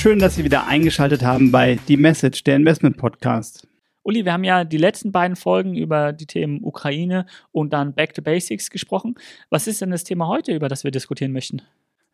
Schön, 0.00 0.18
dass 0.18 0.36
Sie 0.36 0.44
wieder 0.44 0.66
eingeschaltet 0.66 1.22
haben 1.22 1.52
bei 1.52 1.78
Die 1.86 1.98
Message, 1.98 2.42
der 2.44 2.56
Investment 2.56 2.96
Podcast. 2.96 3.68
Uli, 4.02 4.24
wir 4.24 4.32
haben 4.32 4.44
ja 4.44 4.64
die 4.64 4.78
letzten 4.78 5.12
beiden 5.12 5.36
Folgen 5.36 5.76
über 5.76 6.14
die 6.14 6.24
Themen 6.24 6.64
Ukraine 6.64 7.26
und 7.52 7.74
dann 7.74 7.92
Back 7.92 8.14
to 8.14 8.22
Basics 8.22 8.70
gesprochen. 8.70 9.16
Was 9.50 9.66
ist 9.66 9.82
denn 9.82 9.90
das 9.90 10.02
Thema 10.02 10.26
heute, 10.26 10.54
über 10.54 10.68
das 10.68 10.84
wir 10.84 10.90
diskutieren 10.90 11.32
möchten? 11.32 11.60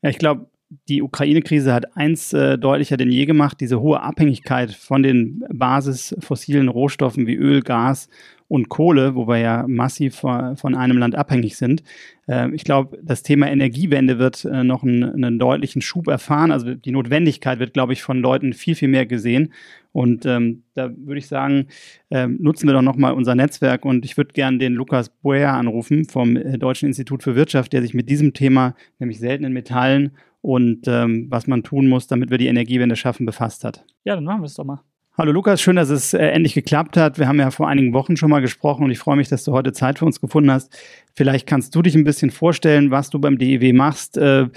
Ja, 0.02 0.10
ich 0.10 0.18
glaube, 0.18 0.50
die 0.88 1.00
Ukraine-Krise 1.00 1.72
hat 1.72 1.96
eins 1.96 2.32
äh, 2.32 2.58
deutlicher 2.58 2.96
denn 2.96 3.12
je 3.12 3.24
gemacht, 3.24 3.60
diese 3.60 3.80
hohe 3.80 4.00
Abhängigkeit 4.00 4.72
von 4.72 5.04
den 5.04 5.44
basisfossilen 5.48 6.66
Rohstoffen 6.66 7.28
wie 7.28 7.36
Öl, 7.36 7.62
Gas 7.62 8.08
und 8.48 8.68
Kohle, 8.68 9.14
wo 9.14 9.26
wir 9.26 9.38
ja 9.38 9.64
massiv 9.66 10.16
von 10.16 10.74
einem 10.74 10.98
Land 10.98 11.14
abhängig 11.14 11.56
sind. 11.56 11.82
Äh, 12.28 12.54
ich 12.54 12.64
glaube, 12.64 12.98
das 13.02 13.22
Thema 13.22 13.48
Energiewende 13.48 14.18
wird 14.18 14.44
äh, 14.44 14.64
noch 14.64 14.82
einen, 14.82 15.04
einen, 15.04 15.38
deutlichen 15.38 15.82
Schub 15.82 16.08
erfahren. 16.08 16.52
Also 16.52 16.74
die 16.74 16.92
Notwendigkeit 16.92 17.58
wird, 17.58 17.74
glaube 17.74 17.92
ich, 17.92 18.02
von 18.02 18.20
Leuten 18.20 18.52
viel, 18.52 18.74
viel 18.74 18.88
mehr 18.88 19.06
gesehen. 19.06 19.52
Und 19.92 20.26
ähm, 20.26 20.62
da 20.74 20.90
würde 20.94 21.18
ich 21.18 21.26
sagen, 21.26 21.68
äh, 22.10 22.26
nutzen 22.26 22.68
wir 22.68 22.74
doch 22.74 22.82
nochmal 22.82 23.14
unser 23.14 23.34
Netzwerk 23.34 23.84
und 23.84 24.04
ich 24.04 24.16
würde 24.16 24.32
gerne 24.34 24.58
den 24.58 24.74
Lukas 24.74 25.08
Boer 25.08 25.48
anrufen 25.48 26.04
vom 26.04 26.36
äh, 26.36 26.58
Deutschen 26.58 26.86
Institut 26.86 27.22
für 27.22 27.34
Wirtschaft, 27.34 27.72
der 27.72 27.82
sich 27.82 27.94
mit 27.94 28.10
diesem 28.10 28.34
Thema, 28.34 28.74
nämlich 28.98 29.18
seltenen 29.18 29.54
Metallen 29.54 30.10
und 30.42 30.86
ähm, 30.86 31.26
was 31.30 31.46
man 31.46 31.62
tun 31.62 31.88
muss, 31.88 32.06
damit 32.06 32.30
wir 32.30 32.38
die 32.38 32.46
Energiewende 32.46 32.94
schaffen, 32.94 33.24
befasst 33.24 33.64
hat. 33.64 33.84
Ja, 34.04 34.14
dann 34.14 34.24
machen 34.24 34.42
wir 34.42 34.46
es 34.46 34.54
doch 34.54 34.64
mal. 34.64 34.82
Hallo 35.18 35.32
Lukas, 35.32 35.62
schön, 35.62 35.76
dass 35.76 35.88
es 35.88 36.12
äh, 36.12 36.18
endlich 36.18 36.52
geklappt 36.52 36.98
hat. 36.98 37.18
Wir 37.18 37.26
haben 37.26 37.38
ja 37.38 37.50
vor 37.50 37.68
einigen 37.68 37.94
Wochen 37.94 38.18
schon 38.18 38.28
mal 38.28 38.42
gesprochen 38.42 38.84
und 38.84 38.90
ich 38.90 38.98
freue 38.98 39.16
mich, 39.16 39.30
dass 39.30 39.44
du 39.44 39.52
heute 39.52 39.72
Zeit 39.72 39.98
für 39.98 40.04
uns 40.04 40.20
gefunden 40.20 40.50
hast. 40.50 40.70
Vielleicht 41.14 41.46
kannst 41.46 41.74
du 41.74 41.80
dich 41.80 41.94
ein 41.94 42.04
bisschen 42.04 42.30
vorstellen, 42.30 42.90
was 42.90 43.08
du 43.08 43.18
beim 43.18 43.38
DEW 43.38 43.72
machst, 43.72 44.18
äh, 44.18 44.42
äh, 44.42 44.48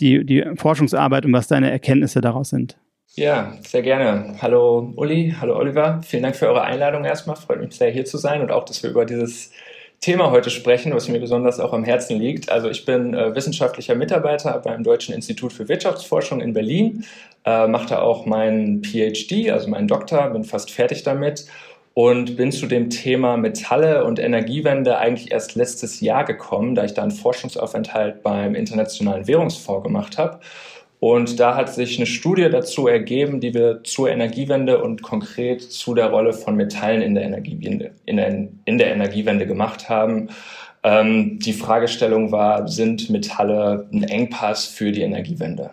die, 0.00 0.24
die 0.24 0.42
Forschungsarbeit 0.56 1.26
und 1.26 1.34
was 1.34 1.48
deine 1.48 1.70
Erkenntnisse 1.70 2.22
daraus 2.22 2.48
sind. 2.48 2.78
Ja, 3.14 3.58
sehr 3.60 3.82
gerne. 3.82 4.36
Hallo 4.40 4.94
Uli, 4.96 5.34
hallo 5.38 5.58
Oliver. 5.58 6.00
Vielen 6.02 6.22
Dank 6.22 6.36
für 6.36 6.48
eure 6.48 6.62
Einladung 6.62 7.04
erstmal. 7.04 7.36
Freut 7.36 7.60
mich 7.60 7.74
sehr, 7.74 7.90
hier 7.90 8.06
zu 8.06 8.16
sein 8.16 8.40
und 8.40 8.50
auch, 8.50 8.64
dass 8.64 8.82
wir 8.82 8.88
über 8.88 9.04
dieses 9.04 9.52
Thema 10.00 10.30
heute 10.30 10.50
sprechen, 10.50 10.94
was 10.94 11.08
mir 11.08 11.18
besonders 11.18 11.58
auch 11.58 11.72
am 11.72 11.82
Herzen 11.82 12.18
liegt. 12.18 12.50
Also 12.50 12.70
ich 12.70 12.84
bin 12.84 13.14
äh, 13.14 13.34
wissenschaftlicher 13.34 13.96
Mitarbeiter 13.96 14.60
beim 14.64 14.84
Deutschen 14.84 15.12
Institut 15.12 15.52
für 15.52 15.68
Wirtschaftsforschung 15.68 16.40
in 16.40 16.52
Berlin, 16.52 17.04
äh, 17.44 17.66
da 17.68 18.02
auch 18.02 18.24
meinen 18.24 18.84
PhD, 18.84 19.50
also 19.50 19.68
meinen 19.68 19.88
Doktor, 19.88 20.30
bin 20.30 20.44
fast 20.44 20.70
fertig 20.70 21.02
damit 21.02 21.46
und 21.94 22.36
bin 22.36 22.52
zu 22.52 22.66
dem 22.66 22.90
Thema 22.90 23.36
Metalle 23.36 24.04
und 24.04 24.20
Energiewende 24.20 24.98
eigentlich 24.98 25.32
erst 25.32 25.56
letztes 25.56 26.00
Jahr 26.00 26.24
gekommen, 26.24 26.76
da 26.76 26.84
ich 26.84 26.94
da 26.94 27.02
einen 27.02 27.10
Forschungsaufenthalt 27.10 28.22
beim 28.22 28.54
Internationalen 28.54 29.26
Währungsfonds 29.26 29.82
gemacht 29.82 30.16
habe. 30.16 30.38
Und 31.00 31.38
da 31.38 31.54
hat 31.54 31.72
sich 31.72 31.96
eine 31.96 32.06
Studie 32.06 32.48
dazu 32.50 32.88
ergeben, 32.88 33.40
die 33.40 33.54
wir 33.54 33.84
zur 33.84 34.10
Energiewende 34.10 34.82
und 34.82 35.02
konkret 35.02 35.62
zu 35.62 35.94
der 35.94 36.06
Rolle 36.06 36.32
von 36.32 36.56
Metallen 36.56 37.02
in 37.02 37.14
der 37.14 37.24
Energiewende, 37.24 37.92
in 38.04 38.16
der, 38.16 38.48
in 38.64 38.78
der 38.78 38.92
Energiewende 38.92 39.46
gemacht 39.46 39.88
haben. 39.88 40.30
Ähm, 40.82 41.38
die 41.38 41.52
Fragestellung 41.52 42.32
war, 42.32 42.66
sind 42.66 43.10
Metalle 43.10 43.88
ein 43.92 44.02
Engpass 44.02 44.66
für 44.66 44.90
die 44.90 45.02
Energiewende? 45.02 45.70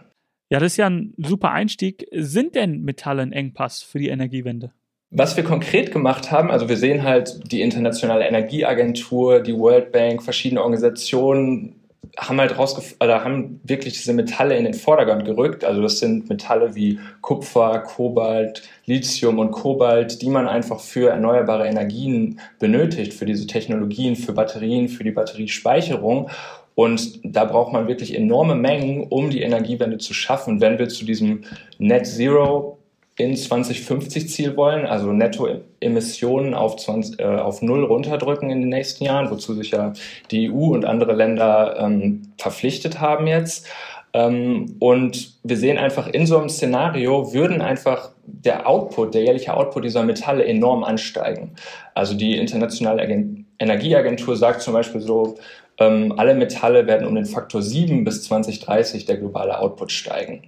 Ja, 0.49 0.59
das 0.59 0.73
ist 0.73 0.77
ja 0.77 0.89
ein 0.89 1.13
super 1.17 1.51
Einstieg. 1.51 2.05
Sind 2.11 2.53
denn 2.53 2.83
Metalle 2.83 3.23
ein 3.23 3.31
Engpass 3.31 3.81
für 3.81 3.97
die 3.97 4.09
Energiewende? 4.09 4.71
Was 5.09 5.37
wir 5.37 5.43
konkret 5.43 5.91
gemacht 5.91 6.31
haben, 6.31 6.51
also 6.51 6.67
wir 6.69 6.77
sehen 6.77 7.03
halt 7.03 7.51
die 7.51 7.61
Internationale 7.61 8.27
Energieagentur, 8.27 9.39
die 9.39 9.57
World 9.57 9.91
Bank, 9.91 10.21
verschiedene 10.21 10.61
Organisationen 10.61 11.84
haben 12.17 12.39
halt 12.39 12.57
rausgef 12.57 12.95
oder 13.01 13.23
haben 13.23 13.59
wirklich 13.63 13.93
diese 13.93 14.13
Metalle 14.13 14.55
in 14.55 14.63
den 14.63 14.73
Vordergrund 14.73 15.25
gerückt. 15.25 15.63
Also 15.63 15.81
das 15.81 15.99
sind 15.99 16.29
Metalle 16.29 16.75
wie 16.75 16.99
Kupfer, 17.21 17.79
Kobalt, 17.79 18.63
Lithium 18.85 19.39
und 19.39 19.51
Kobalt, 19.51 20.21
die 20.21 20.29
man 20.29 20.47
einfach 20.47 20.79
für 20.79 21.09
erneuerbare 21.09 21.67
Energien 21.67 22.39
benötigt, 22.59 23.13
für 23.13 23.25
diese 23.25 23.47
Technologien, 23.47 24.15
für 24.15 24.33
Batterien, 24.33 24.87
für 24.87 25.03
die 25.03 25.11
Batteriespeicherung. 25.11 26.29
Und 26.75 27.19
da 27.23 27.45
braucht 27.45 27.73
man 27.73 27.87
wirklich 27.87 28.15
enorme 28.15 28.55
Mengen, 28.55 29.07
um 29.09 29.29
die 29.29 29.41
Energiewende 29.41 29.97
zu 29.97 30.13
schaffen, 30.13 30.61
wenn 30.61 30.77
wir 30.77 30.89
zu 30.89 31.05
diesem 31.05 31.43
Net 31.79 32.05
Zero 32.05 32.77
in 33.17 33.35
2050 33.35 34.29
Ziel 34.29 34.57
wollen, 34.57 34.85
also 34.85 35.11
Nettoemissionen 35.13 36.53
auf, 36.53 36.75
20, 36.75 37.19
äh, 37.19 37.23
auf 37.23 37.61
Null 37.61 37.85
runterdrücken 37.85 38.49
in 38.49 38.61
den 38.61 38.69
nächsten 38.69 39.05
Jahren, 39.05 39.29
wozu 39.29 39.53
sich 39.53 39.71
ja 39.71 39.93
die 40.31 40.51
EU 40.51 40.73
und 40.73 40.85
andere 40.85 41.13
Länder 41.13 41.77
ähm, 41.79 42.23
verpflichtet 42.37 42.99
haben 42.99 43.27
jetzt. 43.27 43.67
Ähm, 44.13 44.75
und 44.79 45.33
wir 45.43 45.57
sehen 45.57 45.77
einfach 45.77 46.07
in 46.07 46.25
so 46.25 46.37
einem 46.37 46.49
Szenario 46.49 47.33
würden 47.33 47.61
einfach 47.61 48.11
der 48.25 48.67
Output, 48.67 49.13
der 49.13 49.23
jährliche 49.23 49.53
Output 49.53 49.85
dieser 49.85 50.03
Metalle 50.03 50.45
enorm 50.45 50.83
ansteigen. 50.83 51.51
Also 51.93 52.15
die 52.15 52.37
internationale 52.37 53.03
Energieagentur 53.59 54.35
sagt 54.35 54.61
zum 54.61 54.73
Beispiel 54.73 55.01
so, 55.01 55.35
ähm, 55.79 56.13
alle 56.17 56.33
Metalle 56.33 56.87
werden 56.87 57.07
um 57.07 57.15
den 57.15 57.25
Faktor 57.25 57.61
7 57.61 58.03
bis 58.03 58.23
2030 58.23 59.05
der 59.05 59.17
globale 59.17 59.59
Output 59.59 59.91
steigen. 59.91 60.43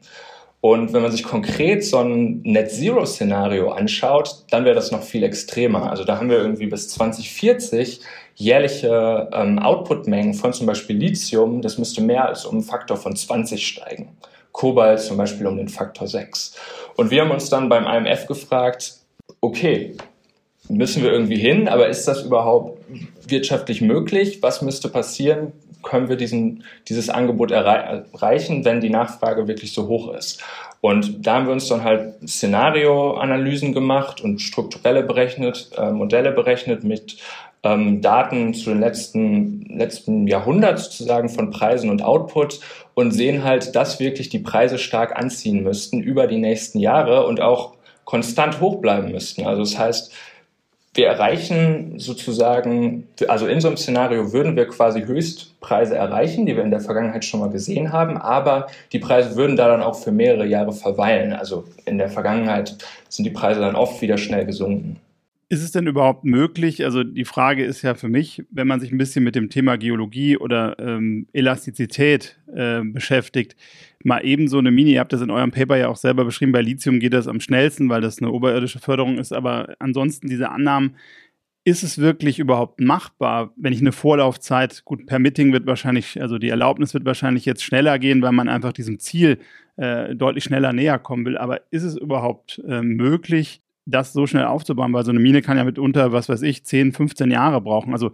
Und 0.59 0.91
wenn 0.91 1.03
man 1.03 1.11
sich 1.11 1.23
konkret 1.23 1.85
so 1.85 1.99
ein 1.99 2.41
Net 2.41 2.71
Zero 2.71 3.05
Szenario 3.05 3.71
anschaut, 3.71 4.43
dann 4.49 4.65
wäre 4.65 4.75
das 4.75 4.91
noch 4.91 5.03
viel 5.03 5.23
extremer. 5.23 5.89
Also 5.89 6.03
da 6.03 6.17
haben 6.17 6.29
wir 6.29 6.37
irgendwie 6.37 6.65
bis 6.65 6.89
2040 6.89 8.01
jährliche 8.35 9.29
ähm, 9.33 9.59
Outputmengen 9.59 10.33
von 10.33 10.53
zum 10.53 10.67
Beispiel 10.67 10.97
Lithium, 10.97 11.61
das 11.61 11.77
müsste 11.77 12.01
mehr 12.01 12.27
als 12.27 12.45
um 12.45 12.55
einen 12.55 12.63
Faktor 12.63 12.97
von 12.97 13.15
20 13.15 13.65
steigen. 13.65 14.17
Kobalt 14.51 14.99
zum 14.99 15.17
Beispiel 15.17 15.45
um 15.45 15.57
den 15.57 15.69
Faktor 15.69 16.07
6. 16.07 16.55
Und 16.95 17.11
wir 17.11 17.21
haben 17.21 17.31
uns 17.31 17.49
dann 17.49 17.69
beim 17.69 17.85
IMF 17.85 18.25
gefragt, 18.25 18.95
okay, 19.41 19.95
müssen 20.69 21.03
wir 21.03 21.11
irgendwie 21.11 21.37
hin, 21.37 21.67
aber 21.67 21.87
ist 21.87 22.07
das 22.07 22.23
überhaupt 22.23 22.79
wirtschaftlich 23.27 23.81
möglich? 23.81 24.39
Was 24.41 24.61
müsste 24.61 24.89
passieren? 24.89 25.53
können 25.83 26.09
wir 26.09 26.17
diesen, 26.17 26.63
dieses 26.87 27.09
Angebot 27.09 27.51
erreichen, 27.51 28.65
wenn 28.65 28.81
die 28.81 28.89
Nachfrage 28.89 29.47
wirklich 29.47 29.73
so 29.73 29.87
hoch 29.87 30.13
ist. 30.13 30.43
Und 30.81 31.25
da 31.25 31.35
haben 31.35 31.45
wir 31.47 31.53
uns 31.53 31.67
dann 31.67 31.83
halt 31.83 32.15
Szenarioanalysen 32.27 33.73
gemacht 33.73 34.21
und 34.21 34.41
strukturelle 34.41 35.03
berechnet, 35.03 35.71
äh, 35.77 35.91
Modelle 35.91 36.31
berechnet 36.31 36.83
mit 36.83 37.17
ähm, 37.63 38.01
Daten 38.01 38.53
zu 38.53 38.69
den 38.69 38.79
letzten, 38.79 39.61
letzten 39.77 40.27
Jahrhundert 40.27 40.79
sozusagen 40.79 41.29
von 41.29 41.49
Preisen 41.49 41.89
und 41.89 42.03
Output 42.03 42.59
und 42.93 43.11
sehen 43.11 43.43
halt, 43.43 43.75
dass 43.75 43.99
wirklich 43.99 44.29
die 44.29 44.39
Preise 44.39 44.77
stark 44.77 45.17
anziehen 45.17 45.63
müssten 45.63 46.01
über 46.01 46.27
die 46.27 46.37
nächsten 46.37 46.79
Jahre 46.79 47.25
und 47.25 47.41
auch 47.41 47.73
konstant 48.05 48.61
hoch 48.61 48.79
bleiben 48.79 49.11
müssten. 49.11 49.45
Also 49.45 49.61
das 49.63 49.77
heißt, 49.77 50.13
wir 50.97 51.07
erreichen 51.07 51.99
sozusagen, 51.99 53.07
also 53.27 53.45
in 53.45 53.61
so 53.61 53.67
einem 53.67 53.77
Szenario 53.77 54.33
würden 54.33 54.55
wir 54.55 54.67
quasi 54.67 55.03
Höchstpreise 55.03 55.95
erreichen, 55.95 56.47
die 56.47 56.55
wir 56.55 56.63
in 56.63 56.71
der 56.71 56.79
Vergangenheit 56.79 57.23
schon 57.23 57.39
mal 57.39 57.51
gesehen 57.51 57.93
haben, 57.93 58.17
aber 58.17 58.67
die 58.91 58.99
Preise 58.99 59.35
würden 59.35 59.55
da 59.55 59.67
dann 59.67 59.83
auch 59.83 59.95
für 59.95 60.11
mehrere 60.11 60.47
Jahre 60.47 60.73
verweilen. 60.73 61.33
Also 61.33 61.65
in 61.85 61.99
der 61.99 62.09
Vergangenheit 62.09 62.75
sind 63.09 63.25
die 63.25 63.31
Preise 63.31 63.61
dann 63.61 63.75
oft 63.75 64.01
wieder 64.01 64.17
schnell 64.17 64.45
gesunken. 64.45 64.99
Ist 65.49 65.63
es 65.63 65.71
denn 65.71 65.87
überhaupt 65.87 66.25
möglich? 66.25 66.83
Also 66.83 67.05
die 67.05 67.23
Frage 67.23 67.63
ist 67.63 67.81
ja 67.81 67.95
für 67.95 68.09
mich, 68.09 68.43
wenn 68.51 68.67
man 68.67 68.81
sich 68.81 68.91
ein 68.91 68.97
bisschen 68.97 69.23
mit 69.23 69.33
dem 69.33 69.49
Thema 69.49 69.77
Geologie 69.77 70.37
oder 70.37 70.77
ähm, 70.77 71.27
Elastizität 71.31 72.37
äh, 72.53 72.81
beschäftigt, 72.83 73.55
mal 74.03 74.25
eben 74.25 74.49
so 74.49 74.57
eine 74.57 74.71
Mini, 74.71 74.93
ihr 74.93 74.99
habt 74.99 75.13
das 75.13 75.21
in 75.21 75.31
eurem 75.31 75.51
Paper 75.51 75.77
ja 75.77 75.87
auch 75.87 75.95
selber 75.95 76.25
beschrieben, 76.25 76.51
bei 76.51 76.61
Lithium 76.61 76.99
geht 76.99 77.13
das 77.13 77.29
am 77.29 77.39
schnellsten, 77.39 77.87
weil 77.87 78.01
das 78.01 78.21
eine 78.21 78.31
oberirdische 78.31 78.79
Förderung 78.79 79.19
ist, 79.19 79.31
aber 79.31 79.75
ansonsten 79.79 80.27
diese 80.27 80.49
Annahmen, 80.49 80.95
ist 81.67 81.83
es 81.83 81.97
wirklich 81.97 82.39
überhaupt 82.39 82.79
machbar, 82.79 83.51
wenn 83.57 83.73
ich 83.73 83.81
eine 83.81 83.91
Vorlaufzeit, 83.91 84.83
gut, 84.85 85.05
Permitting 85.05 85.51
wird 85.51 85.65
wahrscheinlich, 85.65 86.21
also 86.21 86.37
die 86.37 86.47
Erlaubnis 86.47 86.93
wird 86.93 87.03
wahrscheinlich 87.03 87.43
jetzt 87.43 87.61
schneller 87.61 87.99
gehen, 87.99 88.21
weil 88.21 88.31
man 88.31 88.47
einfach 88.47 88.71
diesem 88.71 88.99
Ziel 88.99 89.39
äh, 89.75 90.15
deutlich 90.15 90.45
schneller 90.45 90.71
näher 90.71 90.97
kommen 90.97 91.25
will, 91.25 91.37
aber 91.37 91.59
ist 91.69 91.83
es 91.83 91.97
überhaupt 91.97 92.61
äh, 92.65 92.81
möglich, 92.81 93.61
das 93.87 94.13
so 94.13 94.27
schnell 94.27 94.45
aufzubauen, 94.45 94.93
weil 94.93 95.05
so 95.05 95.11
eine 95.11 95.19
Mine 95.19 95.41
kann 95.41 95.57
ja 95.57 95.63
mitunter, 95.63 96.11
was 96.11 96.29
weiß 96.29 96.41
ich, 96.43 96.65
10, 96.65 96.91
15 96.91 97.31
Jahre 97.31 97.61
brauchen. 97.61 97.93
Also, 97.93 98.11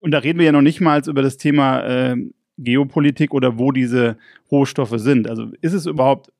und 0.00 0.10
da 0.10 0.18
reden 0.18 0.38
wir 0.38 0.46
ja 0.46 0.52
noch 0.52 0.60
nicht 0.60 0.80
mal 0.80 1.00
über 1.06 1.22
das 1.22 1.36
Thema 1.36 1.82
äh, 1.82 2.16
Geopolitik 2.58 3.32
oder 3.32 3.58
wo 3.58 3.70
diese 3.70 4.18
Rohstoffe 4.50 4.94
sind. 4.96 5.28
Also 5.28 5.46
ist 5.60 5.72
es 5.72 5.86
überhaupt, 5.86 6.32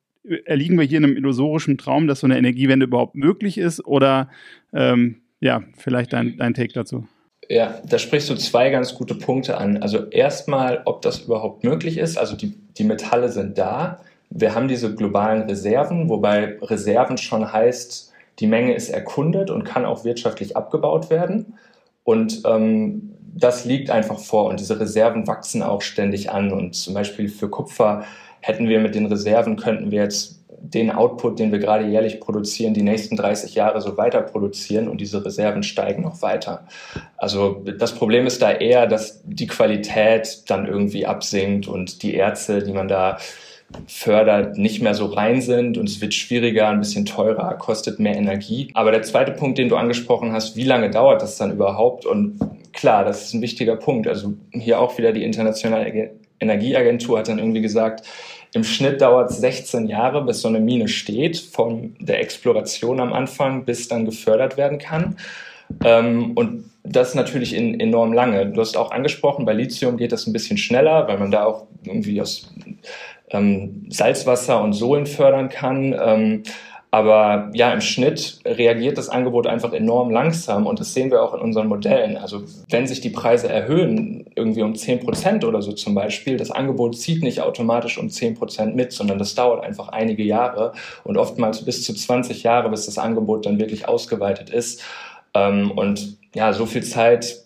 erliegen 0.45 0.77
wir 0.77 0.85
hier 0.85 0.97
in 0.97 1.05
einem 1.05 1.15
illusorischen 1.15 1.77
Traum, 1.77 2.07
dass 2.07 2.19
so 2.19 2.27
eine 2.27 2.37
Energiewende 2.37 2.85
überhaupt 2.85 3.15
möglich 3.15 3.57
ist? 3.57 3.85
Oder 3.85 4.29
ähm, 4.73 5.21
ja, 5.39 5.63
vielleicht 5.77 6.13
dein, 6.13 6.37
dein 6.37 6.53
Take 6.53 6.73
dazu. 6.73 7.07
Ja, 7.49 7.81
da 7.87 7.97
sprichst 7.97 8.29
du 8.29 8.35
zwei 8.35 8.69
ganz 8.69 8.93
gute 8.93 9.15
Punkte 9.15 9.57
an. 9.57 9.77
Also 9.77 10.09
erstmal, 10.09 10.81
ob 10.85 11.01
das 11.01 11.21
überhaupt 11.21 11.63
möglich 11.63 11.97
ist. 11.97 12.17
Also 12.17 12.35
die, 12.35 12.53
die 12.77 12.83
Metalle 12.83 13.29
sind 13.29 13.57
da. 13.57 14.01
Wir 14.31 14.55
haben 14.55 14.67
diese 14.67 14.95
globalen 14.95 15.43
Reserven, 15.43 16.09
wobei 16.09 16.57
Reserven 16.61 17.17
schon 17.17 17.51
heißt, 17.51 18.13
die 18.39 18.47
Menge 18.47 18.73
ist 18.73 18.89
erkundet 18.89 19.49
und 19.49 19.65
kann 19.65 19.85
auch 19.85 20.05
wirtschaftlich 20.05 20.55
abgebaut 20.55 21.09
werden. 21.09 21.57
Und 22.03 22.41
ähm, 22.45 23.11
das 23.35 23.65
liegt 23.65 23.89
einfach 23.89 24.19
vor 24.19 24.45
und 24.45 24.59
diese 24.59 24.79
Reserven 24.79 25.27
wachsen 25.27 25.61
auch 25.61 25.81
ständig 25.81 26.31
an. 26.31 26.51
Und 26.51 26.75
zum 26.75 26.93
Beispiel 26.93 27.27
für 27.29 27.49
Kupfer 27.49 28.05
hätten 28.39 28.69
wir 28.69 28.79
mit 28.79 28.95
den 28.95 29.05
Reserven, 29.05 29.57
könnten 29.57 29.91
wir 29.91 30.01
jetzt 30.01 30.41
den 30.61 30.91
Output, 30.91 31.39
den 31.39 31.51
wir 31.51 31.59
gerade 31.59 31.87
jährlich 31.87 32.19
produzieren, 32.19 32.73
die 32.73 32.83
nächsten 32.83 33.15
30 33.17 33.55
Jahre 33.55 33.81
so 33.81 33.97
weiter 33.97 34.21
produzieren 34.21 34.87
und 34.87 35.01
diese 35.01 35.25
Reserven 35.25 35.63
steigen 35.63 36.03
noch 36.03 36.21
weiter. 36.21 36.67
Also 37.17 37.63
das 37.77 37.95
Problem 37.95 38.27
ist 38.27 38.41
da 38.41 38.51
eher, 38.51 38.85
dass 38.85 39.21
die 39.25 39.47
Qualität 39.47 40.43
dann 40.47 40.67
irgendwie 40.67 41.05
absinkt 41.05 41.67
und 41.67 42.03
die 42.03 42.15
Erze, 42.15 42.61
die 42.61 42.73
man 42.73 42.87
da 42.87 43.17
fördert, 43.87 44.57
nicht 44.57 44.81
mehr 44.81 44.93
so 44.93 45.05
rein 45.05 45.41
sind 45.41 45.77
und 45.77 45.87
es 45.87 46.01
wird 46.01 46.13
schwieriger, 46.13 46.69
ein 46.69 46.79
bisschen 46.79 47.05
teurer, 47.05 47.53
kostet 47.55 47.99
mehr 47.99 48.15
Energie. 48.15 48.69
Aber 48.73 48.91
der 48.91 49.03
zweite 49.03 49.31
Punkt, 49.31 49.57
den 49.57 49.69
du 49.69 49.75
angesprochen 49.75 50.31
hast, 50.33 50.55
wie 50.55 50.63
lange 50.63 50.89
dauert 50.89 51.21
das 51.21 51.37
dann 51.37 51.51
überhaupt? 51.51 52.05
Und 52.05 52.39
klar, 52.73 53.03
das 53.03 53.25
ist 53.25 53.33
ein 53.33 53.41
wichtiger 53.41 53.75
Punkt. 53.75 54.07
Also 54.07 54.33
hier 54.51 54.79
auch 54.79 54.97
wieder 54.97 55.11
die 55.11 55.23
Internationale 55.23 56.11
Energieagentur 56.39 57.19
hat 57.19 57.27
dann 57.27 57.39
irgendwie 57.39 57.61
gesagt, 57.61 58.05
im 58.53 58.63
Schnitt 58.63 59.01
dauert 59.01 59.31
es 59.31 59.37
16 59.37 59.87
Jahre, 59.87 60.23
bis 60.25 60.41
so 60.41 60.49
eine 60.49 60.59
Mine 60.59 60.87
steht, 60.87 61.37
von 61.37 61.95
der 61.99 62.19
Exploration 62.19 62.99
am 62.99 63.13
Anfang 63.13 63.63
bis 63.63 63.87
dann 63.87 64.05
gefördert 64.05 64.57
werden 64.57 64.77
kann. 64.77 65.15
Ähm, 65.85 66.31
und 66.35 66.65
das 66.83 67.15
natürlich 67.15 67.55
enorm 67.55 68.11
lange. 68.11 68.47
Du 68.47 68.59
hast 68.59 68.75
auch 68.75 68.91
angesprochen, 68.91 69.45
bei 69.45 69.53
Lithium 69.53 69.97
geht 69.97 70.11
das 70.11 70.27
ein 70.27 70.33
bisschen 70.33 70.57
schneller, 70.57 71.07
weil 71.07 71.19
man 71.19 71.31
da 71.31 71.45
auch 71.45 71.67
irgendwie 71.85 72.19
aus 72.19 72.51
ähm, 73.31 73.85
Salzwasser 73.89 74.61
und 74.61 74.73
Sohlen 74.73 75.05
fördern 75.05 75.49
kann. 75.49 75.95
Ähm, 75.99 76.43
aber 76.93 77.49
ja, 77.53 77.71
im 77.71 77.79
Schnitt 77.79 78.41
reagiert 78.43 78.97
das 78.97 79.07
Angebot 79.07 79.47
einfach 79.47 79.71
enorm 79.71 80.11
langsam 80.11 80.67
und 80.67 80.81
das 80.81 80.93
sehen 80.93 81.09
wir 81.09 81.23
auch 81.23 81.33
in 81.33 81.39
unseren 81.39 81.67
Modellen. 81.67 82.17
Also 82.17 82.43
wenn 82.69 82.85
sich 82.85 82.99
die 82.99 83.09
Preise 83.09 83.47
erhöhen, 83.47 84.25
irgendwie 84.35 84.61
um 84.61 84.75
10 84.75 84.99
Prozent 84.99 85.45
oder 85.45 85.61
so 85.61 85.71
zum 85.71 85.95
Beispiel, 85.95 86.35
das 86.35 86.51
Angebot 86.51 86.97
zieht 86.97 87.23
nicht 87.23 87.39
automatisch 87.39 87.97
um 87.97 88.09
10 88.09 88.35
Prozent 88.35 88.75
mit, 88.75 88.91
sondern 88.91 89.19
das 89.19 89.35
dauert 89.35 89.63
einfach 89.63 89.87
einige 89.87 90.23
Jahre 90.23 90.73
und 91.05 91.17
oftmals 91.17 91.63
bis 91.63 91.85
zu 91.85 91.93
20 91.93 92.43
Jahre, 92.43 92.69
bis 92.69 92.87
das 92.87 92.97
Angebot 92.97 93.45
dann 93.45 93.57
wirklich 93.57 93.87
ausgeweitet 93.87 94.49
ist. 94.49 94.83
Ähm, 95.33 95.71
und 95.71 96.17
ja, 96.35 96.51
so 96.51 96.65
viel 96.65 96.83
Zeit 96.83 97.45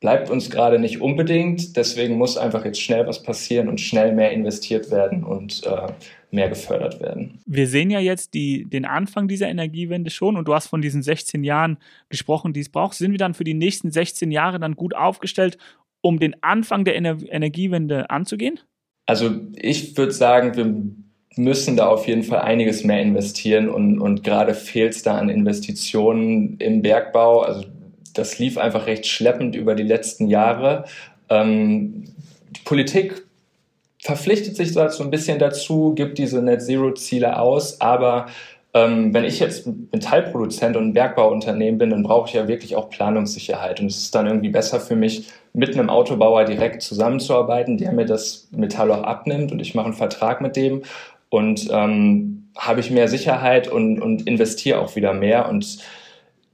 bleibt 0.00 0.30
uns 0.30 0.50
gerade 0.50 0.78
nicht 0.78 1.00
unbedingt. 1.00 1.76
Deswegen 1.76 2.16
muss 2.16 2.36
einfach 2.36 2.64
jetzt 2.64 2.80
schnell 2.80 3.06
was 3.06 3.22
passieren 3.22 3.68
und 3.68 3.80
schnell 3.80 4.14
mehr 4.14 4.32
investiert 4.32 4.90
werden 4.90 5.24
und 5.24 5.64
äh, 5.64 5.92
mehr 6.30 6.48
gefördert 6.48 7.00
werden. 7.00 7.38
Wir 7.46 7.66
sehen 7.66 7.90
ja 7.90 8.00
jetzt 8.00 8.34
die, 8.34 8.64
den 8.68 8.84
Anfang 8.84 9.28
dieser 9.28 9.48
Energiewende 9.48 10.10
schon 10.10 10.36
und 10.36 10.46
du 10.46 10.54
hast 10.54 10.66
von 10.66 10.82
diesen 10.82 11.02
16 11.02 11.44
Jahren 11.44 11.78
gesprochen, 12.08 12.52
die 12.52 12.60
es 12.60 12.68
braucht. 12.68 12.94
Sind 12.94 13.12
wir 13.12 13.18
dann 13.18 13.34
für 13.34 13.44
die 13.44 13.54
nächsten 13.54 13.90
16 13.90 14.30
Jahre 14.30 14.58
dann 14.58 14.74
gut 14.74 14.94
aufgestellt, 14.94 15.56
um 16.00 16.18
den 16.18 16.42
Anfang 16.42 16.84
der 16.84 16.96
Ener 16.96 17.16
Energiewende 17.28 18.10
anzugehen? 18.10 18.60
Also 19.06 19.30
ich 19.56 19.96
würde 19.96 20.12
sagen, 20.12 20.56
wir 20.56 20.74
müssen 21.36 21.76
da 21.76 21.88
auf 21.88 22.06
jeden 22.06 22.22
Fall 22.22 22.40
einiges 22.40 22.84
mehr 22.84 23.00
investieren 23.00 23.68
und, 23.68 23.98
und 24.00 24.22
gerade 24.22 24.54
fehlt 24.54 24.94
es 24.94 25.02
da 25.02 25.16
an 25.16 25.28
Investitionen 25.28 26.56
im 26.58 26.82
Bergbau. 26.82 27.40
Also 27.40 27.64
das 28.14 28.38
lief 28.38 28.58
einfach 28.58 28.86
recht 28.86 29.06
schleppend 29.06 29.54
über 29.54 29.74
die 29.74 29.82
letzten 29.82 30.28
Jahre. 30.28 30.84
Ähm, 31.28 32.04
die 32.50 32.62
Politik 32.64 33.24
verpflichtet 34.02 34.56
sich 34.56 34.72
so 34.72 34.80
ein 34.80 35.10
bisschen 35.10 35.38
dazu, 35.38 35.94
gibt 35.94 36.18
diese 36.18 36.42
Net-Zero-Ziele 36.42 37.38
aus, 37.38 37.80
aber 37.80 38.26
ähm, 38.74 39.14
wenn 39.14 39.24
ich 39.24 39.38
jetzt 39.38 39.68
Metallproduzent 39.92 40.76
und 40.76 40.88
ein 40.88 40.92
Bergbauunternehmen 40.92 41.78
bin, 41.78 41.90
dann 41.90 42.02
brauche 42.02 42.28
ich 42.28 42.34
ja 42.34 42.48
wirklich 42.48 42.74
auch 42.74 42.90
Planungssicherheit. 42.90 43.80
Und 43.80 43.86
es 43.86 43.98
ist 43.98 44.14
dann 44.14 44.26
irgendwie 44.26 44.48
besser 44.48 44.80
für 44.80 44.96
mich, 44.96 45.28
mit 45.52 45.74
einem 45.74 45.88
Autobauer 45.88 46.44
direkt 46.44 46.82
zusammenzuarbeiten, 46.82 47.78
der 47.78 47.92
mir 47.92 48.06
das 48.06 48.48
Metall 48.50 48.90
auch 48.90 49.04
abnimmt 49.04 49.52
und 49.52 49.60
ich 49.60 49.76
mache 49.76 49.86
einen 49.86 49.94
Vertrag 49.94 50.40
mit 50.40 50.56
dem 50.56 50.82
und 51.28 51.68
ähm, 51.70 52.48
habe 52.56 52.80
ich 52.80 52.90
mehr 52.90 53.06
Sicherheit 53.08 53.68
und, 53.68 54.00
und 54.00 54.26
investiere 54.26 54.80
auch 54.80 54.96
wieder 54.96 55.12
mehr. 55.12 55.48
Und 55.48 55.78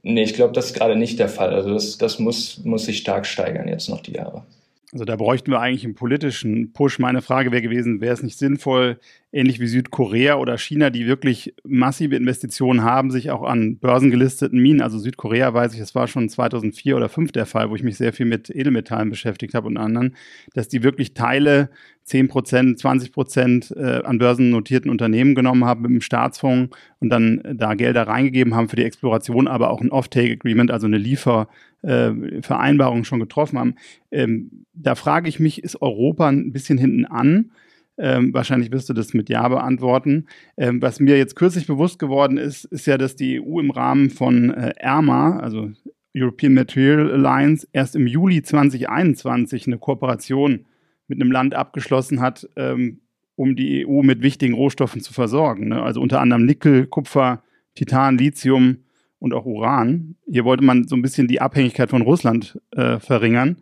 Nee, 0.03 0.23
ich 0.23 0.33
glaube, 0.33 0.53
das 0.53 0.67
ist 0.67 0.73
gerade 0.73 0.95
nicht 0.95 1.19
der 1.19 1.29
Fall. 1.29 1.53
Also 1.53 1.73
das, 1.73 1.97
das 1.97 2.19
muss, 2.19 2.59
muss 2.63 2.85
sich 2.85 2.97
stark 2.99 3.25
steigern 3.25 3.67
jetzt 3.67 3.89
noch 3.89 4.01
die 4.01 4.13
Jahre. 4.13 4.43
Also 4.93 5.05
da 5.05 5.15
bräuchten 5.15 5.51
wir 5.51 5.61
eigentlich 5.61 5.85
einen 5.85 5.95
politischen 5.95 6.73
Push. 6.73 6.99
Meine 6.99 7.21
Frage 7.21 7.51
wäre 7.51 7.61
gewesen, 7.61 8.01
wäre 8.01 8.13
es 8.13 8.23
nicht 8.23 8.37
sinnvoll, 8.37 8.99
ähnlich 9.31 9.61
wie 9.61 9.67
Südkorea 9.67 10.35
oder 10.35 10.57
China, 10.57 10.89
die 10.89 11.07
wirklich 11.07 11.55
massive 11.63 12.17
Investitionen 12.17 12.83
haben, 12.83 13.09
sich 13.09 13.31
auch 13.31 13.43
an 13.43 13.77
börsengelisteten 13.77 14.59
Minen, 14.61 14.81
also 14.81 14.99
Südkorea 14.99 15.53
weiß 15.53 15.73
ich, 15.73 15.79
das 15.79 15.95
war 15.95 16.07
schon 16.07 16.27
2004 16.27 16.97
oder 16.97 17.05
2005 17.05 17.31
der 17.31 17.45
Fall, 17.45 17.69
wo 17.69 17.75
ich 17.75 17.83
mich 17.83 17.95
sehr 17.95 18.11
viel 18.11 18.25
mit 18.25 18.49
Edelmetallen 18.49 19.09
beschäftigt 19.09 19.53
habe 19.53 19.67
und 19.67 19.77
anderen, 19.77 20.17
dass 20.53 20.67
die 20.67 20.83
wirklich 20.83 21.13
Teile 21.13 21.69
10 22.03 22.27
Prozent, 22.27 22.79
20 22.79 23.13
Prozent 23.13 23.73
äh, 23.77 24.01
an 24.03 24.17
börsennotierten 24.17 24.91
Unternehmen 24.91 25.35
genommen 25.35 25.63
haben 25.63 25.83
mit 25.83 25.91
dem 25.91 26.01
Staatsfonds 26.01 26.75
und 26.99 27.09
dann 27.09 27.41
da 27.53 27.75
Gelder 27.75 28.07
reingegeben 28.07 28.55
haben 28.55 28.67
für 28.67 28.75
die 28.75 28.83
Exploration, 28.83 29.47
aber 29.47 29.69
auch 29.69 29.79
ein 29.79 29.91
Off-Take-Agreement, 29.91 30.71
also 30.71 30.87
eine 30.87 30.97
Liefervereinbarung 30.97 31.70
äh, 31.83 33.03
schon 33.03 33.19
getroffen 33.19 33.59
haben. 33.59 33.75
Ähm, 34.11 34.65
da 34.73 34.95
frage 34.95 35.29
ich 35.29 35.39
mich, 35.39 35.63
ist 35.63 35.81
Europa 35.81 36.29
ein 36.29 36.51
bisschen 36.51 36.77
hinten 36.77 37.05
an? 37.05 37.51
Ähm, 37.97 38.33
wahrscheinlich 38.33 38.71
wirst 38.71 38.89
du 38.89 38.93
das 38.93 39.13
mit 39.13 39.29
Ja 39.29 39.47
beantworten. 39.47 40.27
Ähm, 40.57 40.81
was 40.81 40.99
mir 40.99 41.17
jetzt 41.17 41.35
kürzlich 41.35 41.67
bewusst 41.67 41.99
geworden 41.99 42.37
ist, 42.37 42.65
ist 42.65 42.87
ja, 42.87 42.97
dass 42.97 43.15
die 43.15 43.41
EU 43.41 43.59
im 43.59 43.69
Rahmen 43.69 44.09
von 44.09 44.51
äh, 44.51 44.73
ERMA, 44.77 45.39
also 45.39 45.71
European 46.15 46.53
Material 46.53 47.11
Alliance, 47.11 47.67
erst 47.73 47.95
im 47.95 48.07
Juli 48.07 48.41
2021 48.41 49.67
eine 49.67 49.77
Kooperation 49.77 50.65
mit 51.07 51.21
einem 51.21 51.31
Land 51.31 51.53
abgeschlossen 51.53 52.21
hat, 52.21 52.49
ähm, 52.55 53.01
um 53.35 53.55
die 53.55 53.85
EU 53.85 54.01
mit 54.01 54.21
wichtigen 54.21 54.53
Rohstoffen 54.53 55.01
zu 55.01 55.13
versorgen. 55.13 55.69
Ne? 55.69 55.81
Also 55.81 56.01
unter 56.01 56.21
anderem 56.21 56.45
Nickel, 56.45 56.87
Kupfer, 56.87 57.43
Titan, 57.75 58.17
Lithium 58.17 58.77
und 59.21 59.33
auch 59.33 59.45
Uran. 59.45 60.15
Hier 60.27 60.43
wollte 60.45 60.63
man 60.63 60.87
so 60.87 60.95
ein 60.95 61.01
bisschen 61.01 61.27
die 61.27 61.39
Abhängigkeit 61.39 61.91
von 61.91 62.01
Russland 62.01 62.59
äh, 62.71 62.99
verringern 62.99 63.57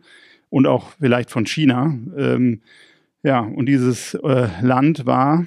und 0.48 0.66
auch 0.66 0.92
vielleicht 0.98 1.30
von 1.30 1.46
China. 1.46 1.94
Ähm, 2.16 2.62
ja, 3.22 3.40
und 3.40 3.66
dieses 3.66 4.14
äh, 4.14 4.48
Land 4.62 5.04
war 5.04 5.44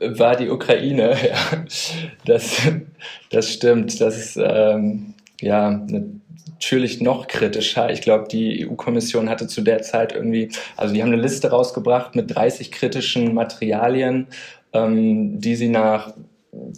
war 0.00 0.36
die 0.36 0.50
Ukraine, 0.50 1.16
ja. 1.28 1.64
Das, 2.26 2.60
das 3.30 3.52
stimmt. 3.52 4.00
Das 4.00 4.18
ist 4.18 4.36
ähm, 4.36 5.14
ja 5.40 5.70
natürlich 6.60 7.00
noch 7.00 7.28
kritischer. 7.28 7.90
Ich 7.90 8.02
glaube, 8.02 8.26
die 8.28 8.68
EU-Kommission 8.68 9.30
hatte 9.30 9.46
zu 9.46 9.62
der 9.62 9.82
Zeit 9.82 10.12
irgendwie, 10.12 10.50
also 10.76 10.92
die 10.92 11.02
haben 11.02 11.12
eine 11.12 11.22
Liste 11.22 11.50
rausgebracht 11.50 12.16
mit 12.16 12.34
30 12.34 12.72
kritischen 12.72 13.32
Materialien, 13.32 14.26
ähm, 14.72 15.40
die 15.40 15.54
sie 15.54 15.68
nach 15.68 16.12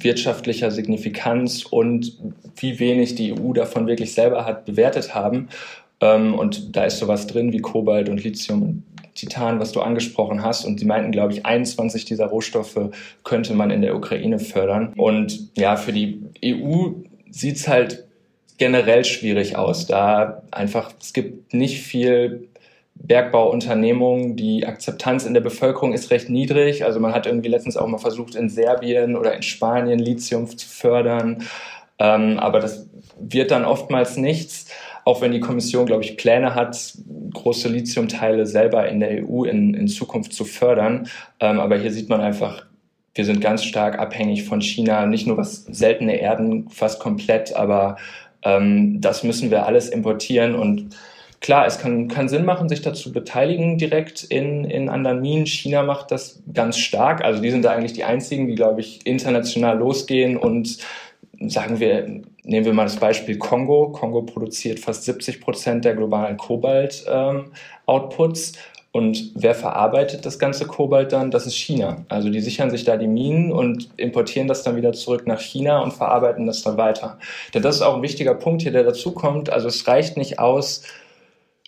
wirtschaftlicher 0.00 0.70
Signifikanz 0.70 1.64
und 1.64 2.18
wie 2.56 2.78
wenig 2.78 3.14
die 3.14 3.32
EU 3.32 3.52
davon 3.52 3.86
wirklich 3.86 4.14
selber 4.14 4.44
hat 4.44 4.64
bewertet 4.64 5.14
haben. 5.14 5.48
Ähm, 6.00 6.34
und 6.34 6.76
da 6.76 6.84
ist 6.84 6.98
sowas 6.98 7.26
drin 7.26 7.52
wie 7.52 7.60
Kobalt 7.60 8.08
und 8.08 8.22
Lithium 8.22 8.62
und 8.62 8.82
Titan, 9.14 9.60
was 9.60 9.72
du 9.72 9.80
angesprochen 9.80 10.42
hast. 10.42 10.64
Und 10.64 10.80
sie 10.80 10.86
meinten, 10.86 11.12
glaube 11.12 11.32
ich, 11.32 11.44
21 11.46 12.04
dieser 12.04 12.26
Rohstoffe 12.26 12.90
könnte 13.24 13.54
man 13.54 13.70
in 13.70 13.82
der 13.82 13.96
Ukraine 13.96 14.38
fördern. 14.38 14.92
Und 14.96 15.50
ja, 15.56 15.76
für 15.76 15.92
die 15.92 16.22
EU 16.44 16.90
sieht 17.30 17.56
es 17.56 17.68
halt 17.68 18.04
generell 18.58 19.04
schwierig 19.04 19.56
aus, 19.56 19.86
da 19.86 20.42
einfach 20.50 20.92
es 21.00 21.12
gibt 21.12 21.52
nicht 21.52 21.80
viel 21.80 22.48
Bergbauunternehmungen, 23.04 24.36
die 24.36 24.66
Akzeptanz 24.66 25.24
in 25.24 25.34
der 25.34 25.40
Bevölkerung 25.40 25.92
ist 25.92 26.10
recht 26.10 26.28
niedrig. 26.28 26.84
Also 26.84 27.00
man 27.00 27.12
hat 27.12 27.26
irgendwie 27.26 27.48
letztens 27.48 27.76
auch 27.76 27.86
mal 27.86 27.98
versucht, 27.98 28.34
in 28.34 28.48
Serbien 28.48 29.16
oder 29.16 29.34
in 29.34 29.42
Spanien 29.42 29.98
Lithium 29.98 30.46
zu 30.46 30.68
fördern. 30.68 31.42
Ähm, 31.98 32.38
aber 32.38 32.60
das 32.60 32.88
wird 33.18 33.50
dann 33.50 33.64
oftmals 33.64 34.16
nichts 34.16 34.66
auch 35.04 35.20
wenn 35.20 35.32
die 35.32 35.40
Kommission, 35.40 35.86
glaube 35.86 36.04
ich, 36.04 36.16
Pläne 36.16 36.54
hat, 36.54 36.94
große 37.32 37.68
Lithiumteile 37.68 38.46
selber 38.46 38.88
in 38.88 39.00
der 39.00 39.24
EU 39.24 39.44
in, 39.44 39.74
in 39.74 39.88
Zukunft 39.88 40.32
zu 40.32 40.44
fördern. 40.44 41.08
Ähm, 41.40 41.58
aber 41.58 41.76
hier 41.76 41.90
sieht 41.90 42.08
man 42.08 42.20
einfach, 42.20 42.64
wir 43.14 43.24
sind 43.24 43.40
ganz 43.40 43.64
stark 43.64 43.98
abhängig 43.98 44.44
von 44.44 44.60
China, 44.60 45.06
nicht 45.06 45.26
nur 45.26 45.36
was 45.36 45.64
seltene 45.64 46.16
Erden, 46.16 46.68
fast 46.70 47.00
komplett, 47.00 47.54
aber 47.54 47.96
ähm, 48.42 49.00
das 49.00 49.22
müssen 49.22 49.50
wir 49.50 49.66
alles 49.66 49.88
importieren 49.88 50.54
und 50.54 50.96
Klar, 51.42 51.66
es 51.66 51.78
kann, 51.78 52.06
kann 52.06 52.28
Sinn 52.28 52.44
machen, 52.44 52.68
sich 52.68 52.82
dazu 52.82 53.12
beteiligen 53.12 53.76
direkt 53.76 54.22
in, 54.22 54.64
in 54.64 54.88
anderen 54.88 55.20
Minen. 55.20 55.44
China 55.44 55.82
macht 55.82 56.12
das 56.12 56.40
ganz 56.54 56.78
stark. 56.78 57.24
Also 57.24 57.42
die 57.42 57.50
sind 57.50 57.64
da 57.64 57.72
eigentlich 57.72 57.94
die 57.94 58.04
einzigen, 58.04 58.46
die, 58.46 58.54
glaube 58.54 58.80
ich, 58.80 59.04
international 59.04 59.76
losgehen 59.76 60.36
und 60.36 60.78
sagen 61.40 61.80
wir, 61.80 62.06
nehmen 62.44 62.64
wir 62.64 62.72
mal 62.72 62.84
das 62.84 62.94
Beispiel 62.94 63.38
Kongo. 63.38 63.90
Kongo 63.90 64.22
produziert 64.22 64.78
fast 64.78 65.02
70 65.02 65.40
Prozent 65.40 65.84
der 65.84 65.96
globalen 65.96 66.36
Kobalt-Outputs. 66.36 68.52
Ähm, 68.52 68.58
und 68.92 69.32
wer 69.34 69.56
verarbeitet 69.56 70.24
das 70.26 70.38
ganze 70.38 70.66
Kobalt 70.66 71.12
dann? 71.12 71.32
Das 71.32 71.46
ist 71.46 71.56
China. 71.56 72.04
Also 72.08 72.28
die 72.28 72.40
sichern 72.40 72.70
sich 72.70 72.84
da 72.84 72.98
die 72.98 73.08
Minen 73.08 73.50
und 73.50 73.88
importieren 73.96 74.46
das 74.46 74.62
dann 74.62 74.76
wieder 74.76 74.92
zurück 74.92 75.26
nach 75.26 75.40
China 75.40 75.80
und 75.80 75.92
verarbeiten 75.92 76.46
das 76.46 76.62
dann 76.62 76.76
weiter. 76.76 77.18
Denn 77.52 77.62
das 77.62 77.74
ist 77.76 77.82
auch 77.82 77.96
ein 77.96 78.02
wichtiger 78.02 78.34
Punkt 78.34 78.62
hier, 78.62 78.70
der 78.70 78.84
dazu 78.84 79.10
kommt. 79.12 79.50
Also 79.50 79.66
es 79.68 79.88
reicht 79.88 80.16
nicht 80.18 80.38
aus, 80.38 80.82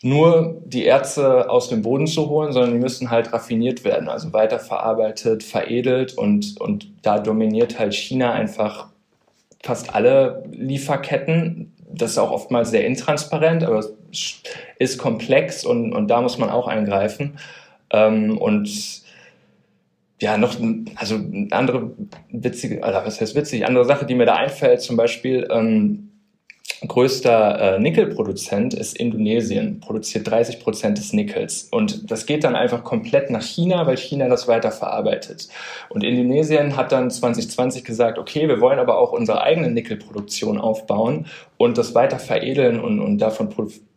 nur 0.02 0.60
die 0.66 0.84
Erze 0.84 1.48
aus 1.48 1.68
dem 1.68 1.82
Boden 1.82 2.06
zu 2.06 2.28
holen, 2.28 2.52
sondern 2.52 2.72
die 2.72 2.78
müssen 2.78 3.10
halt 3.10 3.32
raffiniert 3.32 3.84
werden, 3.84 4.08
also 4.08 4.32
weiterverarbeitet, 4.32 5.42
veredelt 5.42 6.16
und, 6.16 6.60
und 6.60 6.88
da 7.02 7.18
dominiert 7.18 7.78
halt 7.78 7.94
China 7.94 8.32
einfach 8.32 8.88
fast 9.62 9.94
alle 9.94 10.44
Lieferketten. 10.52 11.72
Das 11.90 12.12
ist 12.12 12.18
auch 12.18 12.32
oftmals 12.32 12.70
sehr 12.70 12.86
intransparent, 12.86 13.64
aber 13.64 13.78
es 13.78 13.94
ist 14.78 14.98
komplex 14.98 15.64
und, 15.64 15.92
und 15.92 16.08
da 16.08 16.20
muss 16.20 16.38
man 16.38 16.50
auch 16.50 16.68
eingreifen. 16.68 17.38
Ähm, 17.90 18.36
und 18.36 19.02
ja, 20.20 20.36
noch, 20.36 20.56
also 20.96 21.16
eine 21.16 21.48
andere 21.52 21.92
witzige, 22.30 22.78
oder 22.78 23.04
was 23.06 23.20
heißt 23.20 23.34
witzig, 23.34 23.66
andere 23.66 23.84
Sache, 23.84 24.06
die 24.06 24.14
mir 24.14 24.26
da 24.26 24.34
einfällt, 24.34 24.80
zum 24.80 24.96
Beispiel, 24.96 25.46
ähm, 25.50 26.10
größter 26.88 27.76
äh, 27.76 27.78
Nickelproduzent 27.78 28.74
ist 28.74 28.96
Indonesien, 28.96 29.80
produziert 29.80 30.28
30 30.28 30.60
Prozent 30.60 30.98
des 30.98 31.12
Nickels. 31.12 31.68
Und 31.70 32.10
das 32.10 32.26
geht 32.26 32.44
dann 32.44 32.56
einfach 32.56 32.84
komplett 32.84 33.30
nach 33.30 33.42
China, 33.42 33.86
weil 33.86 33.96
China 33.96 34.28
das 34.28 34.48
weiter 34.48 34.72
verarbeitet. 34.72 35.48
Und 35.88 36.04
Indonesien 36.04 36.76
hat 36.76 36.92
dann 36.92 37.10
2020 37.10 37.84
gesagt, 37.84 38.18
okay, 38.18 38.48
wir 38.48 38.60
wollen 38.60 38.78
aber 38.78 38.98
auch 38.98 39.12
unsere 39.12 39.42
eigene 39.42 39.70
Nickelproduktion 39.70 40.58
aufbauen 40.58 41.26
und 41.56 41.78
das 41.78 41.94
weiter 41.94 42.18
veredeln 42.18 42.80
und, 42.80 43.00
und 43.00 43.18
davon 43.18 43.48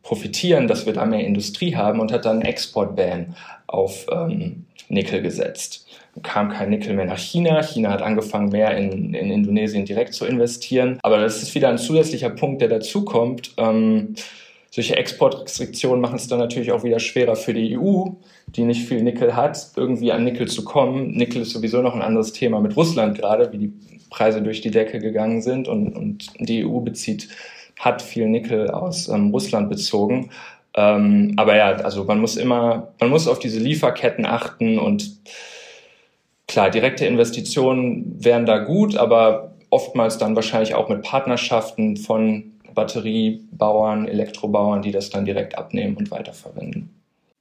profitieren, 0.04 0.68
dass 0.68 0.86
wir 0.86 0.94
da 0.94 1.06
mehr 1.06 1.26
Industrie 1.26 1.76
haben 1.76 2.00
und 2.00 2.12
hat 2.12 2.26
dann 2.26 2.42
Exportban 2.42 3.36
auf 3.68 4.06
ähm, 4.12 4.66
Nickel 4.90 5.22
gesetzt 5.22 5.88
kam 6.24 6.50
kein 6.50 6.70
Nickel 6.70 6.94
mehr 6.94 7.06
nach 7.06 7.18
China. 7.18 7.62
China 7.62 7.92
hat 7.92 8.02
angefangen, 8.02 8.50
mehr 8.50 8.76
in, 8.78 9.14
in 9.14 9.32
Indonesien 9.32 9.86
direkt 9.86 10.14
zu 10.14 10.26
investieren. 10.26 11.00
Aber 11.04 11.20
das 11.20 11.42
ist 11.42 11.54
wieder 11.56 11.70
ein 11.70 11.78
zusätzlicher 11.78 12.30
Punkt, 12.30 12.62
der 12.62 12.70
dazukommt. 12.70 13.52
Ähm, 13.58 14.16
solche 14.72 14.96
Exportrestriktionen 14.96 16.02
machen 16.02 16.18
es 16.18 16.28
dann 16.28 16.40
natürlich 16.40 16.72
auch 16.72 16.84
wieder 16.84 17.00
schwerer 17.00 17.36
für 17.36 17.54
die 17.54 17.78
EU, 17.78 18.06
die 18.48 18.64
nicht 18.64 18.88
viel 18.88 19.02
Nickel 19.02 19.36
hat, 19.36 19.72
irgendwie 19.76 20.12
an 20.12 20.24
Nickel 20.24 20.48
zu 20.48 20.64
kommen. 20.64 21.12
Nickel 21.12 21.42
ist 21.42 21.52
sowieso 21.52 21.82
noch 21.82 21.96
ein 21.96 22.02
anderes 22.02 22.34
Thema 22.34 22.60
mit 22.60 22.76
Russland 22.76 23.18
gerade, 23.18 23.52
wie 23.52 23.58
die 23.58 23.74
Preise 24.10 24.42
durch 24.42 24.62
die 24.62 24.72
Decke 24.72 25.00
gegangen 25.00 25.42
sind 25.42 25.68
und, 25.68 25.96
und 25.96 26.28
die 26.40 26.66
EU 26.66 26.80
bezieht, 26.80 27.30
hat 27.80 28.02
viel 28.02 28.28
Nickel 28.28 28.70
aus 28.70 29.10
ähm, 29.10 29.32
Russland 29.32 29.70
bezogen. 29.70 30.30
Ähm, 30.76 31.34
aber 31.38 31.56
ja, 31.56 31.72
also 31.78 32.04
man 32.04 32.20
muss 32.20 32.38
immer, 32.38 32.94
man 33.00 33.10
muss 33.10 33.28
auf 33.28 33.40
diese 33.40 33.60
Lieferketten 33.60 34.26
achten 34.26 34.78
und 34.78 35.12
Klar, 36.48 36.70
direkte 36.70 37.06
Investitionen 37.06 38.24
wären 38.24 38.46
da 38.46 38.60
gut, 38.60 38.96
aber 38.96 39.56
oftmals 39.70 40.18
dann 40.18 40.36
wahrscheinlich 40.36 40.76
auch 40.76 40.90
mit 40.90 41.02
Partnerschaften 41.04 41.98
von 41.98 42.54
Batteriebauern, 42.74 44.08
Elektrobauern, 44.08 44.82
die 44.82 44.92
das 44.92 45.10
dann 45.10 45.26
direkt 45.26 45.58
abnehmen 45.58 45.98
und 45.98 46.12
weiterverwenden. 46.12 46.90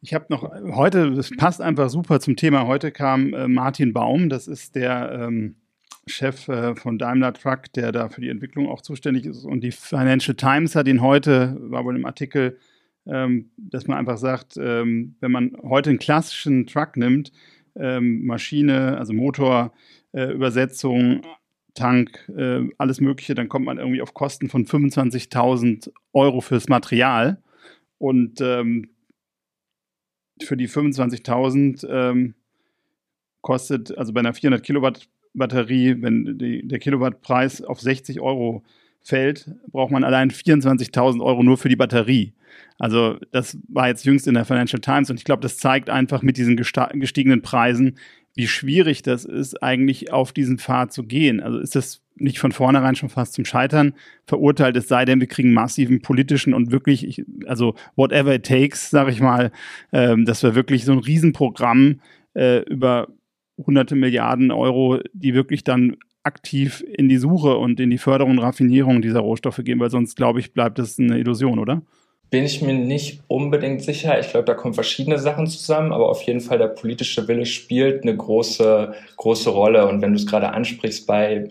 Ich 0.03 0.15
habe 0.15 0.27
noch 0.29 0.51
heute, 0.75 1.13
das 1.13 1.31
passt 1.37 1.61
einfach 1.61 1.89
super 1.89 2.21
zum 2.21 2.37
Thema. 2.37 2.67
Heute 2.67 2.91
kam 2.91 3.35
äh, 3.35 3.49
Martin 3.49 3.93
Baum, 3.93 4.29
das 4.29 4.49
ist 4.49 4.75
der 4.75 5.11
ähm, 5.13 5.57
Chef 6.07 6.49
äh, 6.49 6.75
von 6.75 6.99
Daimler 6.99 7.33
Truck, 7.33 7.73
der 7.75 7.93
da 7.93 8.09
für 8.09 8.21
die 8.21 8.29
Entwicklung 8.29 8.69
auch 8.69 8.83
zuständig 8.83 9.27
ist. 9.27 9.45
Und 9.45 9.63
die 9.63 9.73
Financial 9.73 10.37
Times 10.37 10.77
hat 10.77 10.87
ihn 10.89 11.03
heute, 11.03 11.57
war 11.61 11.85
wohl 11.85 11.97
im 11.97 12.07
Artikel, 12.07 12.59
ähm, 13.07 13.51
dass 13.57 13.87
man 13.87 13.99
einfach 13.99 14.19
sagt, 14.19 14.57
ähm, 14.57 15.17
wenn 15.21 15.33
man 15.33 15.57
heute 15.63 15.91
einen 15.91 15.99
klassischen 15.99 16.67
Truck 16.67 16.97
nimmt, 16.97 17.33
ähm, 17.79 18.25
Maschine, 18.25 18.99
also 18.99 19.13
Motor, 19.13 19.73
äh, 20.13 20.33
Übersetzung, 20.33 21.23
Tank, 21.75 22.29
äh, 22.37 22.69
alles 22.79 23.01
Mögliche, 23.01 23.35
dann 23.35 23.49
kommt 23.49 23.67
man 23.67 23.79
irgendwie 23.79 24.03
auf 24.03 24.15
Kosten 24.15 24.49
von 24.49 24.65
25.000 24.65 25.93
Euro 26.13 26.41
fürs 26.41 26.69
Material. 26.69 27.43
Und 27.99 28.41
ähm, 28.41 28.91
für 30.43 30.57
die 30.57 30.69
25.000 30.69 31.87
ähm, 31.89 32.35
kostet, 33.43 33.97
also 33.97 34.13
bei 34.13 34.21
einer 34.21 34.35
400 34.35 34.63
Kilowatt 34.63 35.09
Batterie, 35.35 36.01
wenn 36.01 36.39
die, 36.39 36.67
der 36.67 36.79
Kilowattpreis 36.79 37.63
auf 37.63 37.81
60 37.81 38.21
Euro 38.21 38.65
fällt, 39.07 39.51
braucht 39.71 39.93
man 39.93 40.05
allein 40.05 40.31
24.000 40.31 41.23
Euro 41.23 41.43
nur 41.43 41.59
für 41.59 41.69
die 41.69 41.77
Batterie. 41.77 42.35
Also 42.79 43.19
das 43.31 43.57
war 43.69 43.89
jetzt 43.89 44.05
jüngst 44.05 44.27
in 44.27 44.35
der 44.35 44.45
Financial 44.45 44.81
Times 44.81 45.11
und 45.11 45.19
ich 45.19 45.25
glaube, 45.25 45.43
das 45.43 45.59
zeigt 45.59 45.89
einfach 45.89 46.23
mit 46.23 46.37
diesen 46.37 46.57
gestiegenen 46.57 47.43
Preisen, 47.43 47.99
wie 48.35 48.49
schwierig 48.49 49.03
das 49.03 49.25
ist, 49.25 49.63
eigentlich 49.63 50.13
auf 50.13 50.33
diesen 50.33 50.59
Pfad 50.59 50.93
zu 50.93 51.05
gehen. 51.05 51.41
Also 51.41 51.59
ist 51.59 51.75
das 51.75 52.03
nicht 52.17 52.39
von 52.39 52.53
vornherein 52.53 52.97
schon 52.97 53.09
fast 53.09 53.35
zum 53.35 53.45
Scheitern 53.45 53.95
verurteilt, 54.27 54.77
es 54.77 54.89
sei 54.89 55.05
denn, 55.05 55.21
wir 55.21 55.27
kriegen 55.27 55.53
massiven 55.53 56.03
politischen 56.03 56.53
und 56.53 56.73
wirklich, 56.73 57.25
also 57.47 57.75
whatever 57.95 58.35
it 58.35 58.45
takes, 58.45 58.91
sage 58.91 59.11
ich 59.11 59.21
mal, 59.21 59.53
ähm, 59.93 60.25
dass 60.25 60.43
wir 60.43 60.55
wirklich 60.55 60.85
so 60.85 60.93
ein 60.93 60.99
Riesenprogramm 60.99 62.01
äh, 62.35 62.59
über 62.65 63.09
hunderte 63.59 63.95
Milliarden 63.95 64.51
Euro, 64.51 65.01
die 65.13 65.35
wirklich 65.35 65.65
dann 65.65 65.97
aktiv 66.27 66.85
in 66.87 67.09
die 67.09 67.19
Suche 67.19 67.57
und 67.57 67.81
in 67.81 67.91
die 67.91 67.99
Förderung 67.99 68.33
und 68.33 68.39
Raffinierung 68.41 69.01
dieser 69.01 69.21
Rohstoffe 69.21 69.61
gehen, 69.65 69.81
weil 69.81 69.91
sonst, 69.91 70.17
glaube 70.17 70.41
ich, 70.41 70.53
bleibt 70.53 70.79
das 70.79 70.99
eine 70.99 71.19
Illusion, 71.19 71.59
oder? 71.59 71.83
bin 72.31 72.45
ich 72.45 72.61
mir 72.61 72.75
nicht 72.75 73.23
unbedingt 73.29 73.83
sicher. 73.83 74.19
Ich 74.19 74.31
glaube, 74.31 74.47
da 74.47 74.55
kommen 74.55 74.75
verschiedene 74.75 75.19
Sachen 75.19 75.47
zusammen, 75.47 75.93
aber 75.93 76.09
auf 76.09 76.23
jeden 76.23 76.41
Fall 76.41 76.59
der 76.59 76.69
politische 76.69 77.29
Wille 77.29 77.47
spielt 77.47 78.03
eine 78.03 78.17
große, 78.17 78.95
große 79.17 79.51
Rolle. 79.51 79.87
Und 79.89 80.03
wenn 80.03 80.13
du 80.13 80.19
es 80.19 80.27
gerade 80.27 80.53
ansprichst 80.53 81.07
bei 81.07 81.51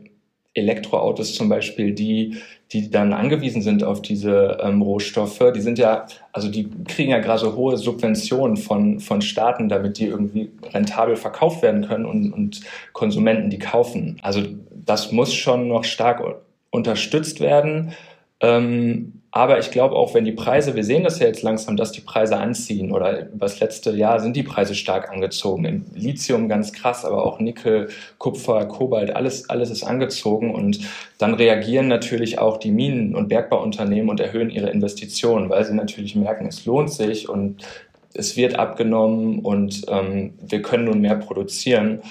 Elektroautos 0.56 1.36
zum 1.36 1.50
Beispiel, 1.50 1.94
die, 1.94 2.38
die 2.72 2.90
dann 2.90 3.14
angewiesen 3.14 3.62
sind 3.62 3.84
auf 3.84 4.02
diese 4.02 4.58
ähm, 4.62 4.82
Rohstoffe, 4.82 5.52
die 5.56 5.62
sind 5.62 5.78
ja, 5.78 6.08
also 6.32 6.50
die 6.50 6.70
kriegen 6.88 7.12
ja 7.12 7.20
gerade 7.20 7.42
so 7.42 7.56
hohe 7.56 7.78
Subventionen 7.78 8.58
von, 8.58 9.00
von 9.00 9.22
Staaten, 9.22 9.70
damit 9.70 10.00
die 10.00 10.06
irgendwie 10.06 10.50
rentabel 10.74 11.18
verkauft 11.18 11.62
werden 11.62 11.88
können 11.88 12.06
und, 12.06 12.32
und 12.32 12.62
Konsumenten 12.94 13.50
die 13.50 13.60
kaufen. 13.60 14.18
Also 14.22 14.42
das 14.72 15.12
muss 15.12 15.34
schon 15.34 15.68
noch 15.68 15.84
stark 15.84 16.24
unterstützt 16.72 17.40
werden. 17.42 17.92
Ähm, 18.40 19.22
aber 19.36 19.60
ich 19.60 19.70
glaube 19.70 19.98
auch, 19.98 20.14
wenn 20.14 20.24
die 20.24 20.32
Preise, 20.32 20.78
wir 20.78 20.86
sehen 20.86 21.04
das 21.04 21.20
ja 21.20 21.28
jetzt 21.28 21.42
langsam, 21.42 21.76
dass 21.76 21.92
die 21.92 22.00
Preise 22.00 22.38
anziehen 22.38 22.94
oder 22.94 23.28
über 23.28 23.46
das 23.46 23.60
letzte 23.60 23.92
Jahr 23.92 24.22
sind 24.22 24.38
die 24.38 24.44
Preise 24.44 24.76
stark 24.76 25.12
angezogen. 25.12 25.66
Im 25.66 25.86
Lithium 25.94 26.48
ganz 26.48 26.72
krass, 26.72 27.04
aber 27.04 27.26
auch 27.26 27.42
Nickel, 27.42 27.90
Kupfer, 28.18 28.64
Kobalt, 28.66 29.14
alles, 29.14 29.50
alles 29.50 29.72
ist 29.72 29.84
angezogen 29.84 30.56
und 30.56 30.80
dann 31.18 31.34
reagieren 31.34 31.90
natürlich 31.90 32.40
auch 32.40 32.56
die 32.56 32.72
Minen- 32.72 33.14
und 33.14 33.28
Bergbauunternehmen 33.28 34.10
und 34.10 34.22
erhöhen 34.22 34.50
ihre 34.50 34.70
Investitionen, 34.70 35.50
weil 35.50 35.66
sie 35.66 35.74
natürlich 35.74 36.16
merken, 36.16 36.48
es 36.48 36.66
lohnt 36.66 36.94
sich 36.94 37.28
und 37.28 37.62
es 38.14 38.38
wird 38.38 38.58
abgenommen 38.58 39.40
und 39.40 39.82
ähm, 39.90 40.36
wir 40.48 40.62
können 40.62 40.86
nun 40.86 41.02
mehr 41.02 41.18
produzieren. 41.18 42.04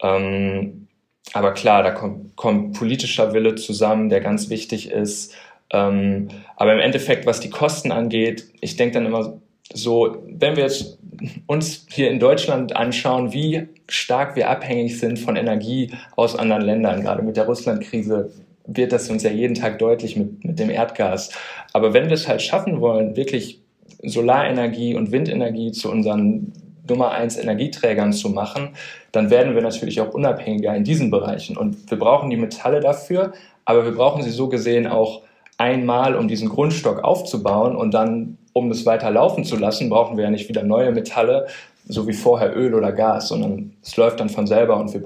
Ähm, 0.00 0.86
aber 1.32 1.54
klar, 1.54 1.82
da 1.82 1.90
kommt, 1.90 2.36
kommt 2.36 2.78
politischer 2.78 3.32
Wille 3.32 3.56
zusammen, 3.56 4.10
der 4.10 4.20
ganz 4.20 4.48
wichtig 4.48 4.92
ist. 4.92 5.34
Ähm, 5.72 6.28
aber 6.56 6.74
im 6.74 6.80
Endeffekt, 6.80 7.26
was 7.26 7.40
die 7.40 7.50
Kosten 7.50 7.92
angeht, 7.92 8.44
ich 8.60 8.76
denke 8.76 8.94
dann 8.94 9.06
immer 9.06 9.40
so, 9.72 10.22
wenn 10.26 10.56
wir 10.56 10.64
jetzt 10.64 10.98
uns 11.46 11.86
hier 11.88 12.10
in 12.10 12.20
Deutschland 12.20 12.76
anschauen, 12.76 13.32
wie 13.32 13.68
stark 13.88 14.36
wir 14.36 14.50
abhängig 14.50 14.98
sind 14.98 15.18
von 15.18 15.36
Energie 15.36 15.92
aus 16.16 16.36
anderen 16.36 16.62
Ländern, 16.62 17.02
gerade 17.02 17.22
mit 17.22 17.36
der 17.36 17.46
Russlandkrise 17.46 18.30
wird 18.66 18.92
das 18.92 19.10
uns 19.10 19.22
ja 19.22 19.30
jeden 19.30 19.54
Tag 19.54 19.78
deutlich 19.78 20.16
mit, 20.16 20.44
mit 20.44 20.58
dem 20.58 20.70
Erdgas. 20.70 21.30
Aber 21.72 21.92
wenn 21.94 22.04
wir 22.04 22.12
es 22.12 22.28
halt 22.28 22.42
schaffen 22.42 22.80
wollen, 22.80 23.16
wirklich 23.16 23.60
Solarenergie 24.02 24.94
und 24.94 25.10
Windenergie 25.10 25.72
zu 25.72 25.90
unseren 25.90 26.52
Nummer 26.88 27.12
eins 27.12 27.36
Energieträgern 27.36 28.12
zu 28.12 28.28
machen, 28.30 28.70
dann 29.12 29.30
werden 29.30 29.54
wir 29.54 29.62
natürlich 29.62 30.00
auch 30.00 30.14
unabhängiger 30.14 30.74
in 30.74 30.84
diesen 30.84 31.10
Bereichen. 31.10 31.56
Und 31.56 31.90
wir 31.90 31.98
brauchen 31.98 32.30
die 32.30 32.36
Metalle 32.36 32.80
dafür, 32.80 33.32
aber 33.64 33.84
wir 33.84 33.92
brauchen 33.92 34.22
sie 34.22 34.30
so 34.30 34.48
gesehen 34.48 34.86
auch 34.86 35.22
einmal, 35.62 36.16
um 36.16 36.26
diesen 36.26 36.48
Grundstock 36.48 37.04
aufzubauen 37.04 37.76
und 37.76 37.94
dann, 37.94 38.36
um 38.52 38.70
es 38.72 38.84
weiter 38.84 39.10
laufen 39.10 39.44
zu 39.44 39.56
lassen, 39.56 39.88
brauchen 39.88 40.16
wir 40.16 40.24
ja 40.24 40.30
nicht 40.30 40.48
wieder 40.48 40.64
neue 40.64 40.90
Metalle, 40.90 41.46
so 41.86 42.08
wie 42.08 42.12
vorher 42.12 42.56
Öl 42.56 42.74
oder 42.74 42.90
Gas, 42.92 43.28
sondern 43.28 43.72
es 43.80 43.96
läuft 43.96 44.18
dann 44.18 44.28
von 44.28 44.46
selber 44.46 44.76
und 44.76 44.92
wir 44.92 45.02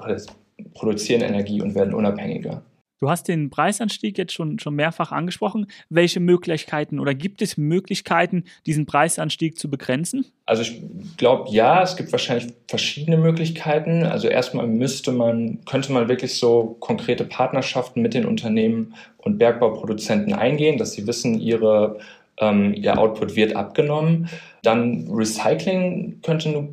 produzieren 0.75 1.21
Energie 1.21 1.61
und 1.61 1.75
werden 1.75 1.95
unabhängiger. 1.95 2.63
Du 2.99 3.11
hast 3.11 3.29
den 3.29 3.51
Preisanstieg 3.51 4.17
jetzt 4.17 4.33
schon, 4.33 4.59
schon 4.59 4.75
mehrfach 4.75 5.13
angesprochen. 5.13 5.67
Welche 5.91 6.19
Möglichkeiten 6.19 6.99
oder 6.99 7.15
gibt 7.15 7.43
es 7.43 7.59
Möglichkeiten, 7.59 8.45
diesen 8.65 8.87
Preisanstieg 8.87 9.59
zu 9.59 9.69
begrenzen? 9.69 10.25
Also 10.47 10.63
ich 10.63 10.81
glaube 11.19 11.51
ja, 11.51 11.83
es 11.83 11.97
gibt 11.97 12.11
wahrscheinlich 12.13 12.55
verschiedene 12.69 13.19
Möglichkeiten. 13.19 14.05
Also 14.05 14.29
erstmal 14.29 14.67
müsste 14.67 15.13
man, 15.13 15.63
könnte 15.67 15.93
man 15.93 16.09
wirklich 16.09 16.39
so 16.39 16.77
konkrete 16.81 17.25
Partnerschaften 17.25 18.01
mit 18.01 18.15
den 18.15 18.25
Unternehmen 18.25 18.95
und 19.19 19.39
Bergbauproduzenten 19.39 20.33
eingehen, 20.33 20.79
dass 20.79 20.93
sie 20.93 21.07
wissen, 21.07 21.39
ihre, 21.39 21.99
ähm, 22.39 22.73
ihr 22.73 22.99
Output 22.99 23.37
wird 23.37 23.57
abgenommen. 23.57 24.31
Dann 24.63 25.07
Recycling 25.11 26.23
könnte 26.23 26.49
eine 26.49 26.69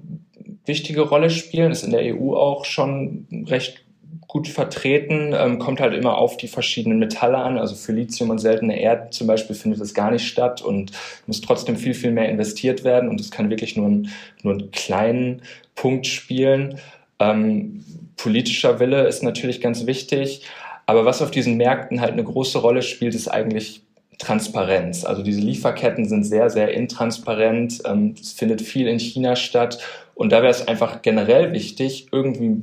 wichtige 0.65 1.01
Rolle 1.01 1.29
spielen, 1.29 1.71
ist 1.71 1.83
in 1.83 1.91
der 1.91 2.15
EU 2.15 2.33
auch 2.35 2.63
schon 2.63 3.27
recht 3.47 3.82
gut 4.33 4.47
vertreten, 4.47 5.35
ähm, 5.37 5.59
kommt 5.59 5.79
halt 5.79 5.93
immer 5.93 6.17
auf 6.17 6.37
die 6.37 6.47
verschiedenen 6.47 6.97
Metalle 6.97 7.37
an. 7.37 7.59
Also 7.59 7.75
für 7.75 7.91
Lithium 7.91 8.31
und 8.31 8.39
seltene 8.39 8.79
Erden 8.79 9.11
zum 9.11 9.27
Beispiel 9.27 9.55
findet 9.55 9.79
das 9.79 9.93
gar 9.93 10.09
nicht 10.09 10.27
statt 10.27 10.63
und 10.63 10.91
muss 11.27 11.39
trotzdem 11.39 11.77
viel, 11.77 11.93
viel 11.93 12.11
mehr 12.11 12.27
investiert 12.29 12.83
werden 12.83 13.09
und 13.09 13.21
es 13.21 13.29
kann 13.29 13.51
wirklich 13.51 13.77
nur, 13.77 13.87
ein, 13.87 14.09
nur 14.41 14.53
einen 14.53 14.71
kleinen 14.71 15.43
Punkt 15.75 16.07
spielen. 16.07 16.79
Ähm, 17.19 17.85
politischer 18.17 18.79
Wille 18.79 19.05
ist 19.05 19.21
natürlich 19.21 19.61
ganz 19.61 19.85
wichtig, 19.85 20.41
aber 20.87 21.05
was 21.05 21.21
auf 21.21 21.29
diesen 21.29 21.55
Märkten 21.55 22.01
halt 22.01 22.13
eine 22.13 22.23
große 22.23 22.57
Rolle 22.57 22.81
spielt, 22.81 23.13
ist 23.13 23.27
eigentlich 23.27 23.83
Transparenz. 24.17 25.05
Also 25.05 25.21
diese 25.21 25.41
Lieferketten 25.41 26.07
sind 26.09 26.23
sehr, 26.23 26.49
sehr 26.49 26.73
intransparent. 26.73 27.83
Ähm, 27.85 28.15
es 28.19 28.31
findet 28.31 28.63
viel 28.63 28.87
in 28.87 28.99
China 28.99 29.35
statt. 29.35 29.77
Und 30.15 30.31
da 30.31 30.41
wäre 30.41 30.51
es 30.51 30.67
einfach 30.67 31.03
generell 31.03 31.53
wichtig, 31.53 32.07
irgendwie 32.11 32.57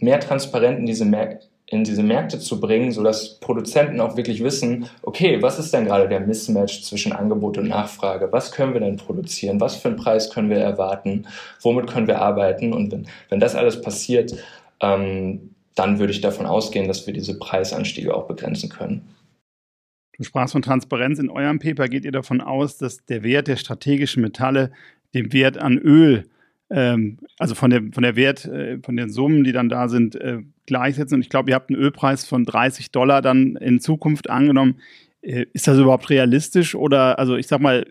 mehr 0.00 0.20
Transparenz 0.20 0.78
in 0.78 0.86
diese, 0.86 1.04
Märk 1.04 1.40
in 1.66 1.84
diese 1.84 2.02
Märkte 2.02 2.38
zu 2.38 2.60
bringen, 2.60 2.90
sodass 2.90 3.38
Produzenten 3.38 4.00
auch 4.00 4.16
wirklich 4.16 4.42
wissen, 4.42 4.86
okay, 5.02 5.40
was 5.40 5.58
ist 5.58 5.72
denn 5.72 5.84
gerade 5.84 6.08
der 6.08 6.20
Mismatch 6.20 6.82
zwischen 6.82 7.12
Angebot 7.12 7.58
und 7.58 7.68
Nachfrage? 7.68 8.28
Was 8.32 8.50
können 8.50 8.72
wir 8.72 8.80
denn 8.80 8.96
produzieren? 8.96 9.60
Was 9.60 9.76
für 9.76 9.88
einen 9.88 9.96
Preis 9.96 10.30
können 10.30 10.50
wir 10.50 10.58
erwarten? 10.58 11.26
Womit 11.62 11.86
können 11.86 12.08
wir 12.08 12.20
arbeiten? 12.20 12.72
Und 12.72 12.90
wenn, 12.90 13.06
wenn 13.28 13.40
das 13.40 13.54
alles 13.54 13.80
passiert, 13.80 14.34
ähm, 14.80 15.54
dann 15.76 15.98
würde 15.98 16.12
ich 16.12 16.20
davon 16.20 16.46
ausgehen, 16.46 16.88
dass 16.88 17.06
wir 17.06 17.14
diese 17.14 17.38
Preisanstiege 17.38 18.14
auch 18.14 18.26
begrenzen 18.26 18.68
können. 18.68 19.08
Du 20.18 20.24
sprachst 20.24 20.52
von 20.52 20.62
Transparenz. 20.62 21.18
In 21.18 21.30
eurem 21.30 21.60
Paper 21.60 21.88
geht 21.88 22.04
ihr 22.04 22.12
davon 22.12 22.40
aus, 22.40 22.76
dass 22.76 23.04
der 23.06 23.22
Wert 23.22 23.48
der 23.48 23.56
strategischen 23.56 24.22
Metalle 24.22 24.70
dem 25.14 25.32
Wert 25.32 25.56
an 25.56 25.78
Öl, 25.78 26.28
ähm, 26.70 27.18
also 27.38 27.54
von 27.54 27.70
der, 27.70 27.82
von 27.92 28.02
der 28.02 28.16
Wert, 28.16 28.44
äh, 28.46 28.78
von 28.82 28.96
den 28.96 29.10
Summen, 29.10 29.44
die 29.44 29.52
dann 29.52 29.68
da 29.68 29.88
sind, 29.88 30.14
äh, 30.14 30.38
gleichsetzen. 30.66 31.16
Und 31.16 31.22
ich 31.22 31.28
glaube, 31.28 31.50
ihr 31.50 31.56
habt 31.56 31.70
einen 31.70 31.80
Ölpreis 31.80 32.26
von 32.26 32.44
30 32.44 32.92
Dollar 32.92 33.22
dann 33.22 33.56
in 33.56 33.80
Zukunft 33.80 34.30
angenommen. 34.30 34.76
Äh, 35.20 35.46
ist 35.52 35.66
das 35.66 35.78
überhaupt 35.78 36.10
realistisch? 36.10 36.74
Oder, 36.74 37.18
also 37.18 37.36
ich 37.36 37.48
sag 37.48 37.60
mal, 37.60 37.86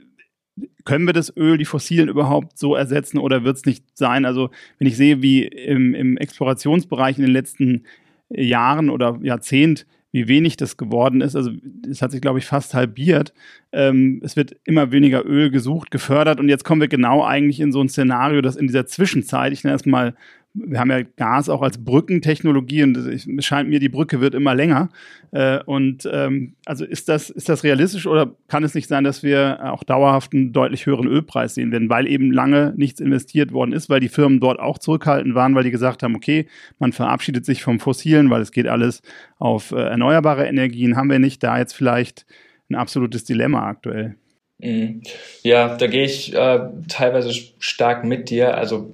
können 0.86 1.05
wir 1.05 1.13
das 1.13 1.36
Öl, 1.36 1.57
die 1.57 1.65
Fossilen 1.65 2.09
überhaupt 2.09 2.57
so 2.57 2.75
ersetzen 2.75 3.17
oder 3.17 3.43
wird 3.43 3.57
es 3.57 3.65
nicht 3.65 3.86
sein? 3.93 4.25
Also, 4.25 4.50
wenn 4.77 4.88
ich 4.88 4.98
sehe, 4.98 5.21
wie 5.21 5.43
im, 5.43 5.93
im 5.93 6.17
Explorationsbereich 6.17 7.17
in 7.17 7.24
den 7.24 7.33
letzten 7.33 7.83
Jahren 8.29 8.89
oder 8.89 9.19
Jahrzehnt 9.21 9.86
wie 10.12 10.28
wenig 10.28 10.58
das 10.58 10.78
geworden 10.78 11.22
ist. 11.22 11.36
Also 11.36 11.51
es 11.89 12.01
hat 12.01 12.12
sich, 12.12 12.22
glaube 12.22 12.39
ich, 12.39 12.46
fast 12.46 12.74
halbiert. 12.74 13.34
Ähm, 13.72 14.22
es 14.24 14.36
wird 14.36 14.56
immer 14.66 14.92
weniger 14.92 15.25
Öl 15.25 15.51
gesucht, 15.51 15.92
gefördert 15.92 16.39
und 16.39 16.50
jetzt 16.50 16.63
kommen 16.63 16.82
wir 16.82 16.88
genau 16.88 17.24
eigentlich 17.24 17.60
in 17.60 17.72
so 17.72 17.82
ein 17.82 17.89
Szenario, 17.89 18.42
das 18.42 18.56
in 18.56 18.68
dieser 18.68 18.88
Zwischenzeit, 18.88 19.54
ich 19.54 19.63
nenne 19.63 19.75
es 19.75 19.86
mal 19.86 20.16
wir 20.53 20.79
haben 20.79 20.89
ja 20.89 21.03
Gas 21.15 21.48
auch 21.48 21.62
als 21.62 21.77
Brückentechnologie 21.77 22.84
und 22.84 22.98
es 22.98 23.27
scheint 23.46 23.70
mir, 23.70 23.79
die 23.79 23.89
Brücke 23.89 24.20
wird 24.20 24.34
immer 24.34 24.56
länger. 24.56 24.89
Äh, 25.32 25.60
und 25.63 26.10
ähm, 26.12 26.53
also 26.65 26.86
ist 26.86 27.08
das, 27.08 27.29
ist 27.29 27.50
das 27.50 27.63
realistisch 27.63 28.08
oder 28.08 28.36
kann 28.48 28.63
es 28.63 28.74
nicht 28.74 28.88
sein, 28.88 29.03
dass 29.03 29.22
wir 29.22 29.60
auch 29.72 29.84
dauerhaft 29.84 30.34
einen 30.34 30.51
deutlich 30.51 30.86
höheren 30.86 31.08
Ölpreis 31.08 31.53
sehen 31.53 31.72
werden, 31.72 31.89
weil 31.89 32.08
eben 32.08 32.32
lange 32.32 32.74
nichts 32.77 33.00
investiert 33.00 33.51
worden 33.53 33.74
ist, 33.74 33.89
weil 33.89 34.00
die 34.00 34.10
Firmen 34.10 34.39
dort 34.39 34.60
auch 34.60 34.79
zurückhaltend 34.79 35.36
waren, 35.36 35.53
weil 35.53 35.63
die 35.63 35.72
gesagt 35.72 36.01
haben, 36.01 36.15
okay, 36.15 36.48
man 36.79 36.94
verabschiedet 36.94 37.46
sich 37.46 37.62
vom 37.62 37.79
Fossilen, 37.79 38.29
weil 38.29 38.41
es 38.41 38.51
geht 38.51 38.68
alles 38.68 39.01
auf 39.38 39.72
äh, 39.72 39.75
erneuerbare 39.75 40.48
Energien. 40.48 40.98
Haben 40.98 41.12
wir 41.12 41.20
nicht 41.20 41.44
da 41.44 41.60
jetzt 41.60 41.74
vielleicht 41.74 42.25
ein 42.70 42.75
absolutes 42.75 43.24
Dilemma 43.24 43.68
aktuell? 43.68 44.15
Mhm. 44.58 45.03
Ja, 45.44 45.77
da 45.77 45.88
gehe 45.88 46.03
ich 46.03 46.34
äh, 46.34 46.60
teilweise 46.88 47.32
stark 47.60 48.03
mit 48.03 48.29
dir. 48.29 48.58
Also 48.58 48.91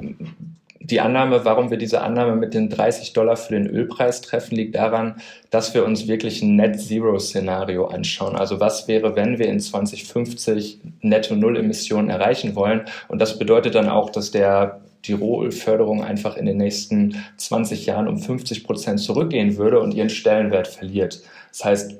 die 0.91 1.01
Annahme, 1.01 1.45
warum 1.45 1.71
wir 1.71 1.77
diese 1.77 2.01
Annahme 2.01 2.35
mit 2.35 2.53
den 2.53 2.69
30 2.69 3.13
Dollar 3.13 3.37
für 3.37 3.53
den 3.53 3.67
Ölpreis 3.67 4.21
treffen, 4.21 4.55
liegt 4.55 4.75
daran, 4.75 5.15
dass 5.49 5.73
wir 5.73 5.83
uns 5.83 6.07
wirklich 6.07 6.43
ein 6.43 6.55
Net-Zero-Szenario 6.55 7.87
anschauen. 7.87 8.35
Also 8.35 8.59
was 8.59 8.87
wäre, 8.87 9.15
wenn 9.15 9.39
wir 9.39 9.47
in 9.47 9.59
2050 9.59 10.79
Netto-Null-Emissionen 11.01 12.09
erreichen 12.09 12.55
wollen? 12.55 12.81
Und 13.07 13.19
das 13.19 13.39
bedeutet 13.39 13.73
dann 13.73 13.89
auch, 13.89 14.11
dass 14.11 14.29
der 14.29 14.81
die 15.05 15.13
Rohölförderung 15.13 16.03
einfach 16.03 16.37
in 16.37 16.45
den 16.45 16.57
nächsten 16.57 17.23
20 17.37 17.87
Jahren 17.87 18.07
um 18.07 18.19
50 18.19 18.63
Prozent 18.63 18.99
zurückgehen 18.99 19.57
würde 19.57 19.79
und 19.79 19.93
ihren 19.93 20.09
Stellenwert 20.09 20.67
verliert. 20.67 21.21
Das 21.49 21.65
heißt, 21.65 21.95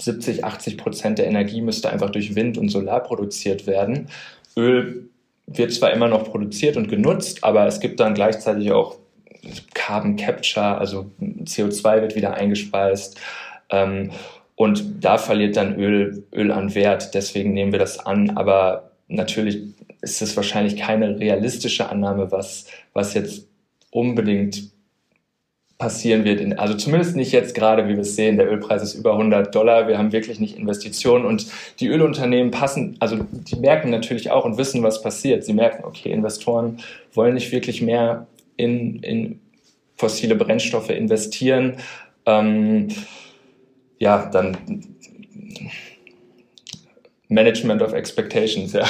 70, 0.00 0.44
80 0.44 0.78
Prozent 0.78 1.18
der 1.18 1.26
Energie 1.26 1.60
müsste 1.60 1.90
einfach 1.90 2.10
durch 2.10 2.34
Wind 2.34 2.56
und 2.56 2.70
Solar 2.70 3.02
produziert 3.02 3.66
werden. 3.66 4.08
Öl 4.56 5.09
wird 5.52 5.72
zwar 5.72 5.92
immer 5.92 6.08
noch 6.08 6.30
produziert 6.30 6.76
und 6.76 6.88
genutzt, 6.88 7.44
aber 7.44 7.66
es 7.66 7.80
gibt 7.80 8.00
dann 8.00 8.14
gleichzeitig 8.14 8.72
auch 8.72 8.96
Carbon 9.74 10.16
Capture, 10.16 10.78
also 10.78 11.10
CO2 11.20 12.02
wird 12.02 12.14
wieder 12.14 12.34
eingespeist. 12.34 13.18
Ähm, 13.70 14.10
und 14.54 15.02
da 15.04 15.16
verliert 15.18 15.56
dann 15.56 15.78
Öl, 15.78 16.24
Öl 16.34 16.52
an 16.52 16.74
Wert. 16.74 17.14
Deswegen 17.14 17.54
nehmen 17.54 17.72
wir 17.72 17.78
das 17.78 17.98
an. 17.98 18.36
Aber 18.36 18.90
natürlich 19.08 19.62
ist 20.02 20.20
es 20.20 20.36
wahrscheinlich 20.36 20.76
keine 20.76 21.18
realistische 21.18 21.88
Annahme, 21.88 22.30
was, 22.30 22.66
was 22.92 23.14
jetzt 23.14 23.48
unbedingt 23.90 24.70
passieren 25.80 26.24
wird. 26.24 26.40
In, 26.40 26.56
also 26.58 26.74
zumindest 26.74 27.16
nicht 27.16 27.32
jetzt 27.32 27.54
gerade, 27.54 27.88
wie 27.88 27.94
wir 27.94 28.00
es 28.00 28.14
sehen. 28.14 28.36
Der 28.36 28.48
Ölpreis 28.48 28.82
ist 28.82 28.94
über 28.94 29.12
100 29.12 29.52
Dollar. 29.52 29.88
Wir 29.88 29.98
haben 29.98 30.12
wirklich 30.12 30.38
nicht 30.38 30.56
Investitionen 30.56 31.24
und 31.24 31.46
die 31.80 31.88
Ölunternehmen 31.88 32.52
passen, 32.52 32.96
also 33.00 33.16
die 33.32 33.56
merken 33.56 33.90
natürlich 33.90 34.30
auch 34.30 34.44
und 34.44 34.58
wissen, 34.58 34.82
was 34.84 35.02
passiert. 35.02 35.44
Sie 35.44 35.54
merken, 35.54 35.84
okay, 35.84 36.12
Investoren 36.12 36.78
wollen 37.14 37.34
nicht 37.34 37.50
wirklich 37.50 37.82
mehr 37.82 38.26
in, 38.56 39.02
in 39.02 39.40
fossile 39.96 40.36
Brennstoffe 40.36 40.90
investieren. 40.90 41.78
Ähm, 42.26 42.88
ja, 43.98 44.26
dann 44.26 44.56
Management 47.28 47.80
of 47.80 47.94
Expectations, 47.94 48.74
ja. 48.74 48.84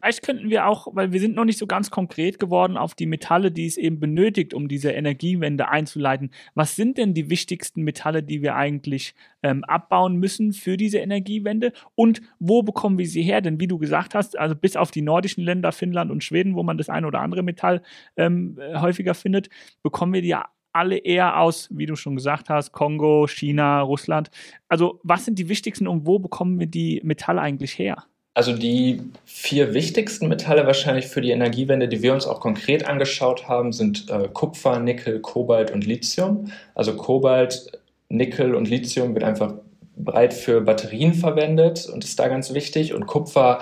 Vielleicht 0.00 0.22
könnten 0.22 0.48
wir 0.48 0.66
auch, 0.66 0.88
weil 0.92 1.12
wir 1.12 1.20
sind 1.20 1.34
noch 1.34 1.44
nicht 1.44 1.58
so 1.58 1.66
ganz 1.66 1.90
konkret 1.90 2.38
geworden 2.38 2.76
auf 2.76 2.94
die 2.94 3.06
Metalle, 3.06 3.52
die 3.52 3.66
es 3.66 3.76
eben 3.76 4.00
benötigt, 4.00 4.54
um 4.54 4.66
diese 4.66 4.92
Energiewende 4.92 5.68
einzuleiten. 5.68 6.30
Was 6.54 6.74
sind 6.74 6.96
denn 6.96 7.12
die 7.12 7.28
wichtigsten 7.28 7.82
Metalle, 7.82 8.22
die 8.22 8.40
wir 8.40 8.56
eigentlich 8.56 9.14
ähm, 9.42 9.62
abbauen 9.64 10.16
müssen 10.16 10.52
für 10.52 10.76
diese 10.76 10.98
Energiewende? 10.98 11.72
Und 11.94 12.22
wo 12.38 12.62
bekommen 12.62 12.98
wir 12.98 13.06
sie 13.06 13.22
her? 13.22 13.42
Denn 13.42 13.60
wie 13.60 13.68
du 13.68 13.78
gesagt 13.78 14.14
hast, 14.14 14.38
also 14.38 14.56
bis 14.56 14.76
auf 14.76 14.90
die 14.90 15.02
nordischen 15.02 15.44
Länder, 15.44 15.70
Finnland 15.72 16.10
und 16.10 16.24
Schweden, 16.24 16.54
wo 16.54 16.62
man 16.62 16.78
das 16.78 16.88
ein 16.88 17.04
oder 17.04 17.20
andere 17.20 17.42
Metall 17.42 17.82
ähm, 18.16 18.58
äh, 18.58 18.78
häufiger 18.78 19.14
findet, 19.14 19.50
bekommen 19.82 20.14
wir 20.14 20.22
die 20.22 20.28
ja 20.28 20.48
alle 20.72 20.98
eher 20.98 21.40
aus, 21.40 21.68
wie 21.72 21.86
du 21.86 21.96
schon 21.96 22.14
gesagt 22.14 22.48
hast, 22.48 22.72
Kongo, 22.72 23.26
China, 23.26 23.80
Russland. 23.80 24.30
Also 24.68 25.00
was 25.02 25.24
sind 25.24 25.38
die 25.38 25.48
wichtigsten 25.48 25.88
und 25.88 26.06
wo 26.06 26.18
bekommen 26.18 26.58
wir 26.58 26.68
die 26.68 27.00
Metalle 27.04 27.40
eigentlich 27.40 27.78
her? 27.78 28.04
Also 28.32 28.52
die 28.52 29.02
vier 29.24 29.74
wichtigsten 29.74 30.28
Metalle 30.28 30.66
wahrscheinlich 30.66 31.06
für 31.06 31.20
die 31.20 31.32
Energiewende, 31.32 31.88
die 31.88 32.02
wir 32.02 32.14
uns 32.14 32.26
auch 32.26 32.40
konkret 32.40 32.86
angeschaut 32.86 33.48
haben, 33.48 33.72
sind 33.72 34.08
äh, 34.08 34.28
Kupfer, 34.32 34.78
Nickel, 34.78 35.20
Kobalt 35.20 35.72
und 35.72 35.84
Lithium. 35.84 36.52
Also 36.74 36.94
Kobalt, 36.96 37.72
Nickel 38.08 38.54
und 38.54 38.68
Lithium 38.68 39.14
wird 39.14 39.24
einfach 39.24 39.54
breit 39.96 40.32
für 40.32 40.60
Batterien 40.60 41.14
verwendet 41.14 41.88
und 41.92 42.04
ist 42.04 42.18
da 42.18 42.28
ganz 42.28 42.54
wichtig. 42.54 42.94
Und 42.94 43.06
Kupfer 43.06 43.60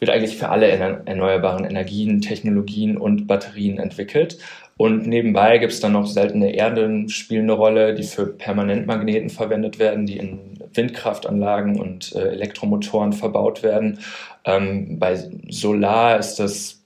wird 0.00 0.10
eigentlich 0.10 0.36
für 0.36 0.48
alle 0.48 0.66
erneuerbaren 0.68 1.64
Energien, 1.64 2.20
Technologien 2.20 2.96
und 2.96 3.26
Batterien 3.26 3.78
entwickelt. 3.78 4.38
Und 4.76 5.06
nebenbei 5.06 5.58
gibt 5.58 5.72
es 5.72 5.80
dann 5.80 5.92
noch 5.92 6.06
seltene 6.06 6.54
Erden, 6.54 7.10
spielen 7.10 7.42
eine 7.42 7.52
Rolle, 7.52 7.94
die 7.94 8.02
für 8.02 8.26
Permanentmagneten 8.26 9.28
verwendet 9.28 9.78
werden, 9.78 10.06
die 10.06 10.16
in 10.16 10.58
Windkraftanlagen 10.74 11.80
und 11.80 12.14
äh, 12.14 12.28
Elektromotoren 12.28 13.12
verbaut 13.12 13.62
werden. 13.62 13.98
Ähm, 14.44 14.98
bei 14.98 15.16
Solar 15.48 16.18
ist 16.18 16.36
das 16.36 16.80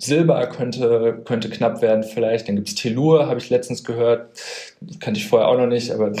Silber 0.00 0.46
könnte, 0.46 1.22
könnte 1.24 1.50
knapp 1.50 1.82
werden 1.82 2.04
vielleicht. 2.04 2.48
Dann 2.48 2.54
gibt 2.54 2.68
es 2.68 2.76
Tellur, 2.76 3.26
habe 3.26 3.40
ich 3.40 3.50
letztens 3.50 3.82
gehört. 3.82 4.30
Kannte 5.00 5.18
ich 5.18 5.26
vorher 5.26 5.48
auch 5.48 5.58
noch 5.58 5.66
nicht, 5.66 5.90
aber 5.90 6.12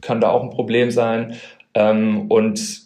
kann 0.00 0.20
da 0.20 0.30
auch 0.30 0.42
ein 0.42 0.50
Problem 0.50 0.90
sein. 0.90 1.36
Ähm, 1.74 2.30
und 2.30 2.82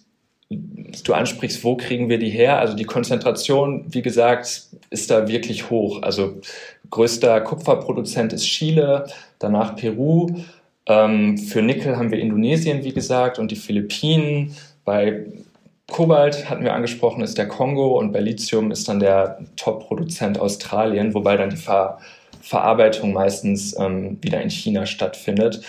du 0.49 1.13
ansprichst, 1.13 1.63
wo 1.65 1.77
kriegen 1.77 2.09
wir 2.09 2.19
die 2.19 2.31
her? 2.31 2.59
Also 2.59 2.75
die 2.75 2.85
Konzentration, 2.85 3.85
wie 3.89 4.03
gesagt, 4.03 4.67
ist 4.91 5.11
da 5.11 5.29
wirklich 5.29 5.71
hoch. 5.71 6.03
Also 6.03 6.41
größter 6.91 7.41
Kupferproduzent 7.41 8.33
ist 8.33 8.45
Chile, 8.45 9.07
danach 9.39 9.77
Peru. 9.77 10.29
Ähm, 10.87 11.39
für 11.39 11.63
Nickel 11.63 11.97
haben 11.97 12.11
wir 12.11 12.19
Indonesien, 12.19 12.85
wie 12.85 12.93
gesagt, 12.93 13.39
und 13.39 13.51
die 13.51 13.57
Philippinen. 13.57 14.57
Bei 14.85 15.25
Kobalt 15.91 16.49
hatten 16.49 16.65
wir 16.65 16.75
angesprochen, 16.75 17.23
ist 17.23 17.39
der 17.39 17.49
Kongo 17.49 17.99
und 17.99 18.13
bei 18.13 18.21
Lithium 18.21 18.71
ist 18.71 18.89
dann 18.89 19.01
der 19.01 19.39
Top-Produzent 19.57 20.39
Australien, 20.39 21.15
wobei 21.15 21.37
dann 21.37 21.51
die 21.51 21.57
Ver 21.57 21.99
Verarbeitung 22.43 23.13
meistens 23.13 23.77
ähm, 23.77 24.19
wieder 24.21 24.41
in 24.41 24.51
China 24.51 24.87
stattfindet. 24.87 25.63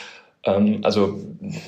Ähm, 0.44 0.82
also, 0.84 1.20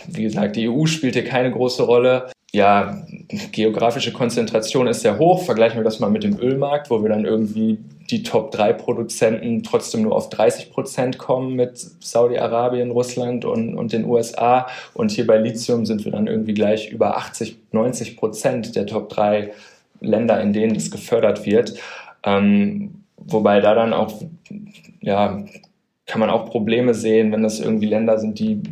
wie 0.07 0.21
gesagt, 0.21 0.55
die 0.55 0.69
EU 0.69 0.85
spielt 0.85 1.15
hier 1.15 1.23
keine 1.23 1.51
große 1.51 1.81
Rolle 1.81 2.29
ja, 2.51 3.03
geografische 3.51 4.11
Konzentration 4.11 4.87
ist 4.87 5.01
sehr 5.01 5.19
hoch. 5.19 5.43
Vergleichen 5.43 5.77
wir 5.77 5.83
das 5.83 5.99
mal 5.99 6.09
mit 6.09 6.23
dem 6.23 6.39
Ölmarkt, 6.39 6.89
wo 6.89 7.01
wir 7.01 7.09
dann 7.09 7.25
irgendwie 7.25 7.77
die 8.09 8.23
Top-3-Produzenten 8.23 9.63
trotzdem 9.63 10.01
nur 10.01 10.15
auf 10.15 10.29
30 10.29 10.71
Prozent 10.71 11.17
kommen 11.17 11.55
mit 11.55 11.77
Saudi-Arabien, 11.77 12.91
Russland 12.91 13.45
und, 13.45 13.75
und 13.75 13.93
den 13.93 14.05
USA. 14.05 14.67
Und 14.93 15.11
hier 15.11 15.27
bei 15.27 15.37
Lithium 15.37 15.85
sind 15.85 16.05
wir 16.05 16.11
dann 16.11 16.27
irgendwie 16.27 16.53
gleich 16.53 16.89
über 16.89 17.17
80, 17.17 17.57
90 17.71 18.17
Prozent 18.17 18.75
der 18.75 18.87
Top-3 18.87 19.51
Länder, 20.01 20.41
in 20.41 20.53
denen 20.53 20.75
es 20.75 20.91
gefördert 20.91 21.45
wird. 21.45 21.75
Ähm, 22.23 23.03
wobei 23.17 23.59
da 23.59 23.75
dann 23.75 23.93
auch, 23.93 24.21
ja, 25.01 25.43
kann 26.05 26.19
man 26.19 26.29
auch 26.31 26.49
Probleme 26.49 26.95
sehen, 26.95 27.31
wenn 27.31 27.43
das 27.43 27.59
irgendwie 27.59 27.85
Länder 27.85 28.17
sind, 28.17 28.39
die 28.39 28.63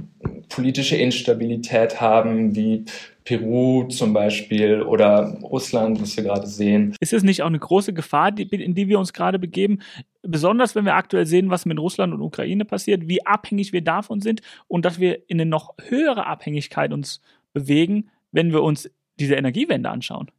politische 0.49 0.95
Instabilität 0.95 1.99
haben, 1.99 2.55
wie 2.55 2.85
Peru 3.27 3.83
zum 3.89 4.13
Beispiel 4.13 4.81
oder 4.81 5.37
Russland, 5.41 6.01
was 6.01 6.15
wir 6.15 6.23
gerade 6.23 6.47
sehen. 6.47 6.95
Ist 7.01 7.11
es 7.11 7.23
nicht 7.23 7.41
auch 7.41 7.47
eine 7.47 7.59
große 7.59 7.93
Gefahr, 7.93 8.37
in 8.37 8.73
die 8.73 8.87
wir 8.87 8.99
uns 8.99 9.11
gerade 9.11 9.37
begeben? 9.37 9.79
Besonders 10.21 10.75
wenn 10.75 10.85
wir 10.85 10.95
aktuell 10.95 11.25
sehen, 11.25 11.49
was 11.49 11.65
mit 11.65 11.77
Russland 11.77 12.13
und 12.13 12.21
Ukraine 12.21 12.63
passiert, 12.63 13.09
wie 13.09 13.25
abhängig 13.25 13.73
wir 13.73 13.81
davon 13.81 14.21
sind 14.21 14.41
und 14.67 14.85
dass 14.85 14.99
wir 14.99 15.29
in 15.29 15.41
eine 15.41 15.49
noch 15.49 15.73
höhere 15.89 16.25
Abhängigkeit 16.25 16.93
uns 16.93 17.21
bewegen, 17.51 18.09
wenn 18.31 18.53
wir 18.53 18.63
uns 18.63 18.89
diese 19.19 19.35
Energiewende 19.35 19.89
anschauen. 19.89 20.31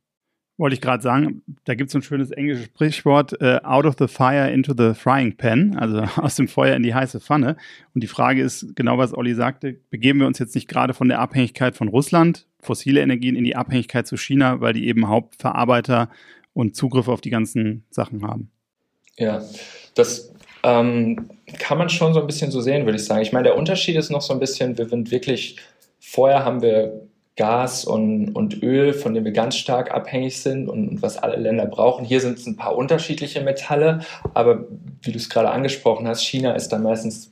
Wollte 0.59 0.75
ich 0.75 0.81
gerade 0.81 1.03
sagen, 1.03 1.43
da 1.65 1.75
gibt 1.75 1.89
es 1.89 1.95
ein 1.95 2.03
schönes 2.03 2.31
englisches 2.33 2.67
Sprichwort, 2.67 3.33
uh, 3.41 3.59
out 3.63 3.87
of 3.87 3.95
the 3.99 4.09
fire 4.09 4.51
into 4.51 4.75
the 4.77 4.93
frying 4.93 5.37
pan, 5.37 5.77
also 5.79 6.01
aus 6.21 6.35
dem 6.35 6.49
Feuer 6.49 6.77
in 6.77 6.83
die 6.83 6.95
heiße 6.95 7.21
Pfanne. 7.21 7.57
Und 7.95 8.03
die 8.03 8.09
Frage 8.09 8.43
ist, 8.43 8.75
genau 8.77 8.99
was 8.99 9.17
Olli 9.17 9.35
sagte, 9.35 9.79
begeben 9.91 10.19
wir 10.19 10.27
uns 10.27 10.39
jetzt 10.41 10.55
nicht 10.55 10.69
gerade 10.69 10.95
von 10.95 11.09
der 11.09 11.21
Abhängigkeit 11.21 11.77
von 11.77 11.89
Russland, 11.89 12.47
fossile 12.61 13.01
Energien, 13.01 13.37
in 13.37 13.45
die 13.45 13.57
Abhängigkeit 13.57 14.07
zu 14.07 14.17
China, 14.17 14.61
weil 14.61 14.73
die 14.73 14.89
eben 14.89 15.09
Hauptverarbeiter 15.09 16.11
und 16.55 16.75
Zugriff 16.75 17.07
auf 17.07 17.21
die 17.21 17.31
ganzen 17.31 17.85
Sachen 17.91 18.27
haben? 18.27 18.51
Ja, 19.17 19.43
das 19.95 20.33
ähm, 20.65 21.31
kann 21.59 21.79
man 21.79 21.89
schon 21.89 22.15
so 22.15 22.21
ein 22.21 22.27
bisschen 22.27 22.51
so 22.51 22.61
sehen, 22.61 22.85
würde 22.85 22.97
ich 22.99 23.05
sagen. 23.05 23.23
Ich 23.23 23.33
meine, 23.33 23.45
der 23.45 23.57
Unterschied 23.57 23.97
ist 23.97 24.11
noch 24.11 24.23
so 24.23 24.33
ein 24.33 24.41
bisschen, 24.41 24.77
wir 24.77 24.89
sind 24.89 25.11
wirklich, 25.13 25.57
vorher 26.01 26.45
haben 26.45 26.63
wir 26.63 27.09
Gas 27.39 27.85
und, 27.85 28.35
und 28.35 28.63
Öl, 28.63 28.93
von 28.93 29.15
dem 29.15 29.25
wir 29.25 29.33
ganz 29.33 29.57
stark 29.57 29.95
abhängig 29.95 30.43
sind 30.43 30.69
und, 30.69 30.89
und 30.89 31.03
was 31.03 31.17
alle 31.17 31.37
Länder 31.37 31.67
brauchen. 31.67 32.05
Hier 32.05 32.21
sind 32.21 32.37
es 32.37 32.47
ein 32.47 32.57
paar 32.57 32.77
unterschiedliche 32.77 33.41
Metalle, 33.41 34.01
aber 34.35 34.65
wie 35.03 35.13
du 35.13 35.19
es 35.19 35.31
gerade 35.31 35.51
angesprochen 35.51 36.07
hast, 36.07 36.23
China 36.23 36.53
ist 36.53 36.69
dann 36.69 36.83
meistens 36.83 37.31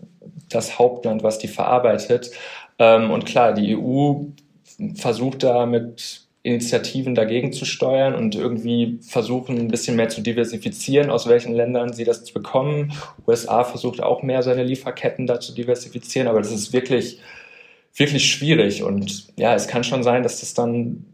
das 0.49 0.79
Hauptland, 0.79 1.25
was 1.25 1.39
die 1.39 1.49
verarbeitet. 1.49 2.31
Ähm, 2.79 3.11
und 3.11 3.27
klar, 3.27 3.53
die 3.53 3.77
EU 3.77 4.15
versucht 4.95 5.43
da 5.43 5.67
mit 5.67 6.23
Initiativen 6.45 7.17
dagegen 7.17 7.53
zu 7.53 7.65
steuern 7.65 8.15
und 8.15 8.37
irgendwie 8.37 9.01
versuchen, 9.03 9.59
ein 9.59 9.69
bisschen 9.69 9.97
mehr 9.97 10.09
zu 10.09 10.21
diversifizieren, 10.21 11.11
aus 11.11 11.27
welchen 11.27 11.53
Ländern 11.53 11.93
sie 11.93 12.05
das 12.05 12.31
bekommen. 12.31 12.93
USA 13.27 13.65
versucht 13.65 14.01
auch 14.01 14.23
mehr 14.23 14.45
seine 14.45 14.63
Lieferketten 14.63 15.27
da 15.27 15.41
zu 15.41 15.53
diversifizieren, 15.53 16.29
aber 16.29 16.39
das 16.39 16.53
ist 16.53 16.73
wirklich 16.73 17.19
wirklich 17.97 18.31
schwierig. 18.31 18.83
Und 18.83 19.27
ja, 19.37 19.55
es 19.55 19.69
kann 19.69 19.85
schon 19.85 20.03
sein, 20.03 20.23
dass 20.23 20.41
das 20.41 20.55
dann 20.55 21.05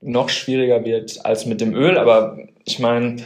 noch 0.00 0.28
schwieriger 0.28 0.84
wird 0.84 1.24
als 1.24 1.46
mit 1.46 1.60
dem 1.60 1.74
Öl. 1.74 1.98
Aber 1.98 2.38
ich 2.64 2.78
meine, 2.78 3.16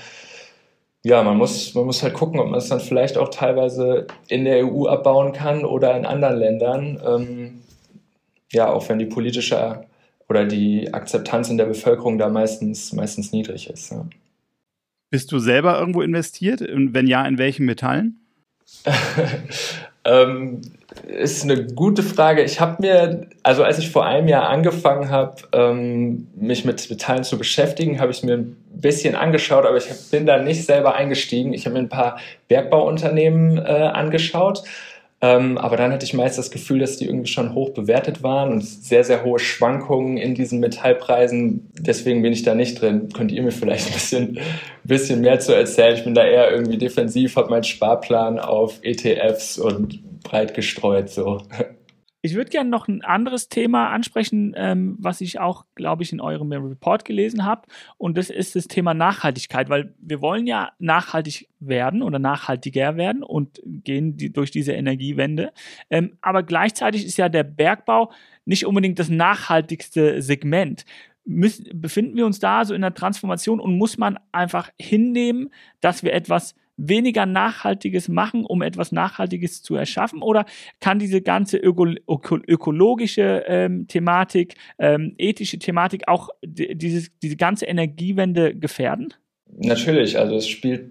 ja, 1.03 1.23
man 1.23 1.37
muss, 1.37 1.75
man 1.75 1.87
muss 1.87 2.03
halt 2.03 2.15
gucken, 2.15 2.41
ob 2.41 2.49
man 2.49 2.59
es 2.59 2.69
dann 2.69 2.81
vielleicht 2.81 3.17
auch 3.17 3.29
teilweise 3.29 4.07
in 4.29 4.45
der 4.45 4.67
EU 4.67 4.87
abbauen 4.87 5.33
kann 5.33 5.65
oder 5.65 5.97
in 5.97 6.05
anderen 6.05 6.39
Ländern. 6.39 7.01
Ähm, 7.07 7.63
ja, 8.53 8.73
auch 8.73 8.89
wenn 8.89 8.99
die 8.99 9.07
politische 9.07 9.87
oder 10.29 10.45
die 10.45 10.93
Akzeptanz 10.93 11.49
in 11.49 11.57
der 11.57 11.67
Bevölkerung 11.67 12.19
da 12.19 12.29
meistens, 12.29 12.93
meistens 12.93 13.33
niedrig 13.33 13.71
ist. 13.71 13.93
Ja. 13.93 14.07
Bist 15.11 15.31
du 15.31 15.39
selber 15.39 15.79
irgendwo 15.79 16.03
investiert? 16.03 16.61
Und 16.63 16.95
wenn 16.95 17.07
ja, 17.07 17.25
in 17.27 17.39
welchen 17.39 17.67
Metallen? 17.67 18.21
ähm, 20.07 20.61
ist 21.07 21.43
eine 21.43 21.67
gute 21.67 22.03
Frage. 22.03 22.43
Ich 22.43 22.61
habe 22.61 22.81
mir, 22.81 23.27
also 23.43 23.65
als 23.65 23.79
ich 23.79 23.91
vor 23.91 24.07
einem 24.07 24.29
Jahr 24.29 24.49
angefangen 24.49 25.11
habe, 25.11 25.37
ähm, 25.53 26.29
mich 26.37 26.65
mit 26.65 26.89
Metallen 26.89 27.25
zu 27.25 27.37
beschäftigen, 27.39 28.01
habe 28.01 28.13
ich 28.13 28.23
mir 28.23 28.35
ein 28.35 28.57
bisschen 28.73 29.15
angeschaut, 29.15 29.67
aber 29.67 29.77
ich 29.77 29.87
bin 30.11 30.27
da 30.27 30.39
nicht 30.39 30.65
selber 30.65 30.95
eingestiegen. 30.95 31.53
Ich 31.53 31.67
habe 31.67 31.75
mir 31.75 31.81
ein 31.81 31.89
paar 31.89 32.19
Bergbauunternehmen 32.49 33.59
äh, 33.59 33.63
angeschaut. 33.63 34.63
Ähm, 35.23 35.57
aber 35.57 35.79
dann 35.79 35.93
hatte 35.93 36.05
ich 36.05 36.13
meist 36.13 36.37
das 36.37 36.51
Gefühl, 36.51 36.81
dass 36.81 36.99
die 36.99 37.07
irgendwie 37.07 37.31
schon 37.31 37.55
hoch 37.55 37.71
bewertet 37.71 38.23
waren 38.23 38.53
und 38.53 38.63
sehr, 38.63 39.03
sehr 39.03 39.25
hohe 39.25 39.39
Schwankungen 39.39 40.19
in 40.19 40.35
diesen 40.35 40.61
Metallpreisen. 40.61 41.71
Deswegen 41.79 42.21
bin 42.21 42.35
ich 42.35 42.43
da 42.43 42.55
nicht 42.55 42.81
drin. 42.81 43.09
Könnt 43.15 43.33
ihr 43.33 43.43
mir 43.43 43.51
vielleicht 43.51 43.87
ein 43.87 43.95
bisschen, 43.95 44.39
bisschen 44.85 45.23
mehr 45.23 45.41
zu 45.41 45.55
erzählen? 45.55 45.97
Ich 45.97 46.05
bin 46.05 46.15
da 46.15 46.25
eher 46.25 46.51
irgendwie 46.51 46.77
defensiv, 46.77 47.37
habe 47.37 47.49
meinen 47.49 47.65
Sparplan 47.65 48.39
auf 48.39 48.81
ETFs 48.83 49.59
und 49.59 50.23
breit 50.23 50.53
gestreut 50.53 51.09
so. 51.09 51.41
Ich 52.27 52.35
würde 52.35 52.51
gerne 52.51 52.69
noch 52.69 52.89
ein 52.89 53.03
anderes 53.03 53.49
Thema 53.49 53.91
ansprechen, 53.91 54.53
ähm, 54.57 54.97
was 54.99 55.21
ich 55.21 55.39
auch, 55.39 55.65
glaube 55.77 56.03
ich, 56.03 56.13
in 56.13 56.21
eurem 56.21 56.51
Report 56.51 57.05
gelesen 57.05 57.45
habe. 57.45 57.63
Und 57.99 58.19
das 58.19 58.31
ist 58.31 58.57
das 58.57 58.67
Thema 58.67 58.95
Nachhaltigkeit, 58.95 59.69
weil 59.69 59.95
wir 60.01 60.21
wollen 60.21 60.49
ja 60.49 60.73
nachhaltig 60.81 61.49
werden 61.61 62.03
oder 62.03 62.19
nachhaltiger 62.19 62.97
werden 62.97 63.23
und 63.23 63.63
gehen 63.65 64.17
die, 64.17 64.33
durch 64.33 64.51
diese 64.51 64.73
Energiewende. 64.73 65.53
Ähm, 65.89 66.19
aber 66.21 66.43
gleichzeitig 66.43 67.07
ist 67.07 67.17
ja 67.17 67.29
der 67.29 67.45
Bergbau 67.45 68.11
nicht 68.45 68.67
unbedingt 68.67 68.99
das 68.99 69.09
nachhaltigste 69.09 70.21
Segment. 70.21 70.85
Müssen, 71.25 71.81
befinden 71.81 72.17
wir 72.17 72.27
uns 72.27 72.41
da 72.41 72.65
so 72.65 72.75
in 72.75 72.83
der 72.83 72.95
Transformation 72.95 73.61
und 73.61 73.79
muss 73.79 73.99
man 73.99 74.19
einfach 74.33 74.71
hinnehmen, 74.81 75.51
dass 75.81 76.03
wir 76.03 76.13
etwas 76.13 76.57
weniger 76.77 77.27
Nachhaltiges 77.27 78.09
machen, 78.09 78.45
um 78.45 78.63
etwas 78.63 78.93
Nachhaltiges 78.93 79.63
zu 79.63 79.75
erschaffen? 79.77 80.23
Oder 80.23 80.45
kann 80.81 80.99
diese 80.99 81.23
ganze 81.23 81.57
öko 81.57 81.87
öko 82.09 82.39
ökologische 82.47 83.45
ähm, 83.47 83.87
Thematik, 83.89 84.55
ähm, 84.79 85.15
ethische 85.19 85.59
Thematik 85.59 86.09
auch 86.09 86.31
dieses, 86.45 87.11
diese 87.23 87.37
ganze 87.37 87.67
Energiewende 87.67 88.55
gefährden? 88.55 89.15
Natürlich, 89.59 90.19
also 90.19 90.37
es 90.37 90.49
spielt, 90.49 90.91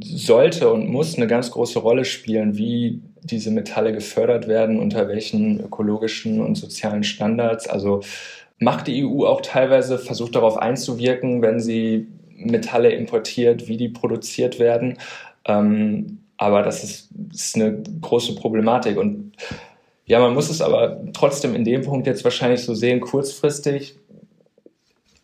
sollte 0.00 0.72
und 0.72 0.88
muss 0.88 1.16
eine 1.16 1.26
ganz 1.26 1.50
große 1.50 1.78
Rolle 1.78 2.04
spielen, 2.04 2.56
wie 2.56 3.00
diese 3.22 3.50
Metalle 3.50 3.92
gefördert 3.92 4.48
werden, 4.48 4.78
unter 4.78 5.08
welchen 5.08 5.60
ökologischen 5.60 6.40
und 6.40 6.56
sozialen 6.56 7.04
Standards. 7.04 7.68
Also 7.68 8.02
macht 8.58 8.86
die 8.86 9.04
EU 9.04 9.24
auch 9.24 9.40
teilweise, 9.40 9.98
versucht 9.98 10.34
darauf 10.34 10.56
einzuwirken, 10.56 11.42
wenn 11.42 11.60
sie 11.60 12.08
Metalle 12.36 12.90
importiert, 12.90 13.68
wie 13.68 13.76
die 13.76 13.88
produziert 13.88 14.58
werden. 14.58 14.98
Ähm, 15.46 16.18
aber 16.36 16.62
das 16.62 16.82
ist, 16.82 17.10
ist 17.32 17.56
eine 17.56 17.82
große 18.00 18.34
Problematik. 18.34 18.96
Und 18.96 19.32
ja, 20.06 20.18
man 20.18 20.34
muss 20.34 20.50
es 20.50 20.60
aber 20.60 21.00
trotzdem 21.12 21.54
in 21.54 21.64
dem 21.64 21.82
Punkt 21.82 22.06
jetzt 22.06 22.24
wahrscheinlich 22.24 22.62
so 22.62 22.74
sehen, 22.74 23.00
kurzfristig 23.00 23.96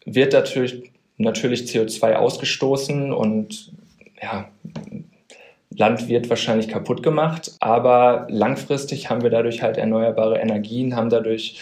wird 0.04 0.32
natürlich, 0.32 0.92
natürlich 1.18 1.62
CO2 1.62 2.14
ausgestoßen 2.14 3.12
und 3.12 3.72
ja, 4.22 4.48
Land 5.72 6.08
wird 6.08 6.28
wahrscheinlich 6.28 6.68
kaputt 6.68 7.02
gemacht, 7.02 7.52
aber 7.60 8.26
langfristig 8.28 9.08
haben 9.08 9.22
wir 9.22 9.30
dadurch 9.30 9.62
halt 9.62 9.76
erneuerbare 9.76 10.38
Energien, 10.38 10.96
haben 10.96 11.10
dadurch 11.10 11.60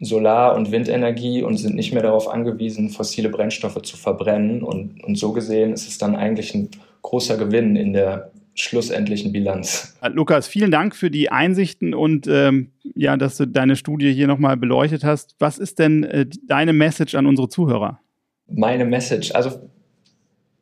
Solar- 0.00 0.56
und 0.56 0.72
Windenergie 0.72 1.42
und 1.42 1.58
sind 1.58 1.76
nicht 1.76 1.92
mehr 1.92 2.02
darauf 2.02 2.28
angewiesen, 2.28 2.88
fossile 2.88 3.28
Brennstoffe 3.28 3.82
zu 3.82 3.96
verbrennen. 3.96 4.62
Und, 4.62 5.04
und 5.04 5.16
so 5.16 5.32
gesehen 5.32 5.72
ist 5.72 5.86
es 5.86 5.98
dann 5.98 6.16
eigentlich 6.16 6.54
ein 6.54 6.70
großer 7.02 7.36
Gewinn 7.36 7.76
in 7.76 7.92
der 7.92 8.30
schlussendlichen 8.54 9.32
Bilanz. 9.32 9.96
Lukas, 10.12 10.48
vielen 10.48 10.70
Dank 10.70 10.96
für 10.96 11.10
die 11.10 11.30
Einsichten 11.30 11.94
und 11.94 12.26
ähm, 12.26 12.70
ja, 12.94 13.16
dass 13.16 13.36
du 13.36 13.46
deine 13.46 13.76
Studie 13.76 14.12
hier 14.12 14.26
nochmal 14.26 14.56
beleuchtet 14.56 15.04
hast. 15.04 15.36
Was 15.38 15.58
ist 15.58 15.78
denn 15.78 16.04
äh, 16.04 16.26
deine 16.46 16.72
Message 16.72 17.14
an 17.14 17.26
unsere 17.26 17.48
Zuhörer? 17.48 18.00
Meine 18.48 18.84
Message, 18.84 19.32
also 19.32 19.70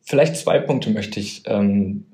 vielleicht 0.02 0.36
zwei 0.36 0.58
Punkte 0.58 0.90
möchte 0.90 1.20
ich 1.20 1.42
ähm, 1.46 2.04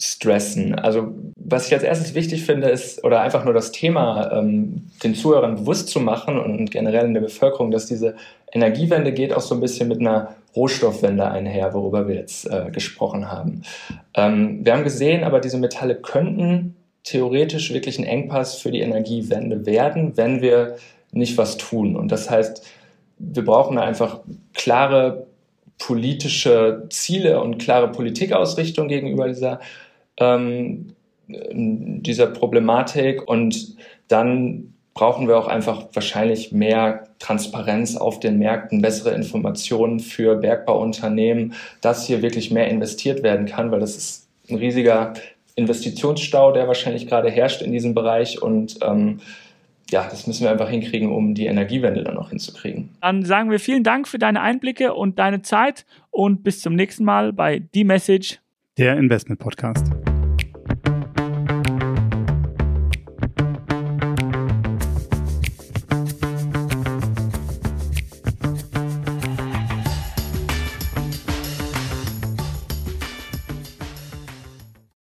stressen. 0.00 0.74
Also 0.74 1.14
was 1.36 1.66
ich 1.66 1.74
als 1.74 1.82
erstes 1.82 2.14
wichtig 2.14 2.44
finde, 2.44 2.68
ist, 2.68 3.04
oder 3.04 3.20
einfach 3.20 3.44
nur 3.44 3.52
das 3.52 3.70
Thema 3.70 4.32
ähm, 4.32 4.90
den 5.04 5.14
Zuhörern 5.14 5.56
bewusst 5.56 5.88
zu 5.88 6.00
machen 6.00 6.38
und 6.38 6.70
generell 6.70 7.06
in 7.06 7.14
der 7.14 7.20
Bevölkerung, 7.20 7.70
dass 7.70 7.86
diese 7.86 8.16
Energiewende 8.52 9.12
geht 9.12 9.32
auch 9.34 9.42
so 9.42 9.54
ein 9.54 9.60
bisschen 9.60 9.88
mit 9.88 10.00
einer 10.00 10.34
Rohstoffwende 10.56 11.30
einher, 11.30 11.74
worüber 11.74 12.08
wir 12.08 12.16
jetzt 12.16 12.50
äh, 12.50 12.70
gesprochen 12.72 13.30
haben. 13.30 13.62
Ähm, 14.14 14.64
wir 14.64 14.72
haben 14.72 14.84
gesehen, 14.84 15.22
aber 15.22 15.40
diese 15.40 15.58
Metalle 15.58 15.94
könnten 15.96 16.76
theoretisch 17.04 17.72
wirklich 17.72 17.98
ein 17.98 18.04
Engpass 18.04 18.56
für 18.56 18.70
die 18.70 18.80
Energiewende 18.80 19.66
werden, 19.66 20.16
wenn 20.16 20.40
wir 20.40 20.76
nicht 21.12 21.36
was 21.36 21.56
tun. 21.56 21.96
Und 21.96 22.10
das 22.10 22.30
heißt, 22.30 22.66
wir 23.18 23.44
brauchen 23.44 23.78
einfach 23.78 24.20
klare 24.54 25.26
politische 25.78 26.86
Ziele 26.90 27.40
und 27.42 27.58
klare 27.58 27.90
Politikausrichtung 27.90 28.88
gegenüber 28.88 29.28
dieser 29.28 29.60
ähm, 30.20 30.94
dieser 31.28 32.26
Problematik 32.26 33.26
und 33.28 33.76
dann 34.08 34.74
brauchen 34.94 35.28
wir 35.28 35.38
auch 35.38 35.46
einfach 35.46 35.86
wahrscheinlich 35.92 36.52
mehr 36.52 37.04
Transparenz 37.18 37.96
auf 37.96 38.20
den 38.20 38.38
Märkten, 38.38 38.82
bessere 38.82 39.14
Informationen 39.14 40.00
für 40.00 40.36
Bergbauunternehmen, 40.36 41.54
dass 41.80 42.06
hier 42.06 42.22
wirklich 42.22 42.50
mehr 42.50 42.68
investiert 42.68 43.22
werden 43.22 43.46
kann, 43.46 43.70
weil 43.70 43.80
das 43.80 43.96
ist 43.96 44.28
ein 44.50 44.56
riesiger 44.56 45.14
Investitionsstau, 45.54 46.52
der 46.52 46.66
wahrscheinlich 46.66 47.06
gerade 47.06 47.30
herrscht 47.30 47.62
in 47.62 47.72
diesem 47.72 47.94
Bereich 47.94 48.42
und 48.42 48.78
ähm, 48.82 49.20
ja, 49.90 50.06
das 50.08 50.26
müssen 50.26 50.44
wir 50.44 50.50
einfach 50.50 50.68
hinkriegen, 50.68 51.10
um 51.10 51.34
die 51.34 51.46
Energiewende 51.46 52.04
dann 52.04 52.16
auch 52.16 52.30
hinzukriegen. 52.30 52.90
Dann 53.00 53.24
sagen 53.24 53.50
wir 53.50 53.58
vielen 53.58 53.82
Dank 53.82 54.06
für 54.06 54.18
deine 54.18 54.40
Einblicke 54.40 54.94
und 54.94 55.18
deine 55.18 55.42
Zeit 55.42 55.84
und 56.10 56.42
bis 56.44 56.60
zum 56.60 56.74
nächsten 56.74 57.04
Mal 57.04 57.32
bei 57.32 57.62
The 57.74 57.84
Message, 57.84 58.38
der 58.78 58.96
Investment 58.96 59.40
Podcast. 59.40 59.90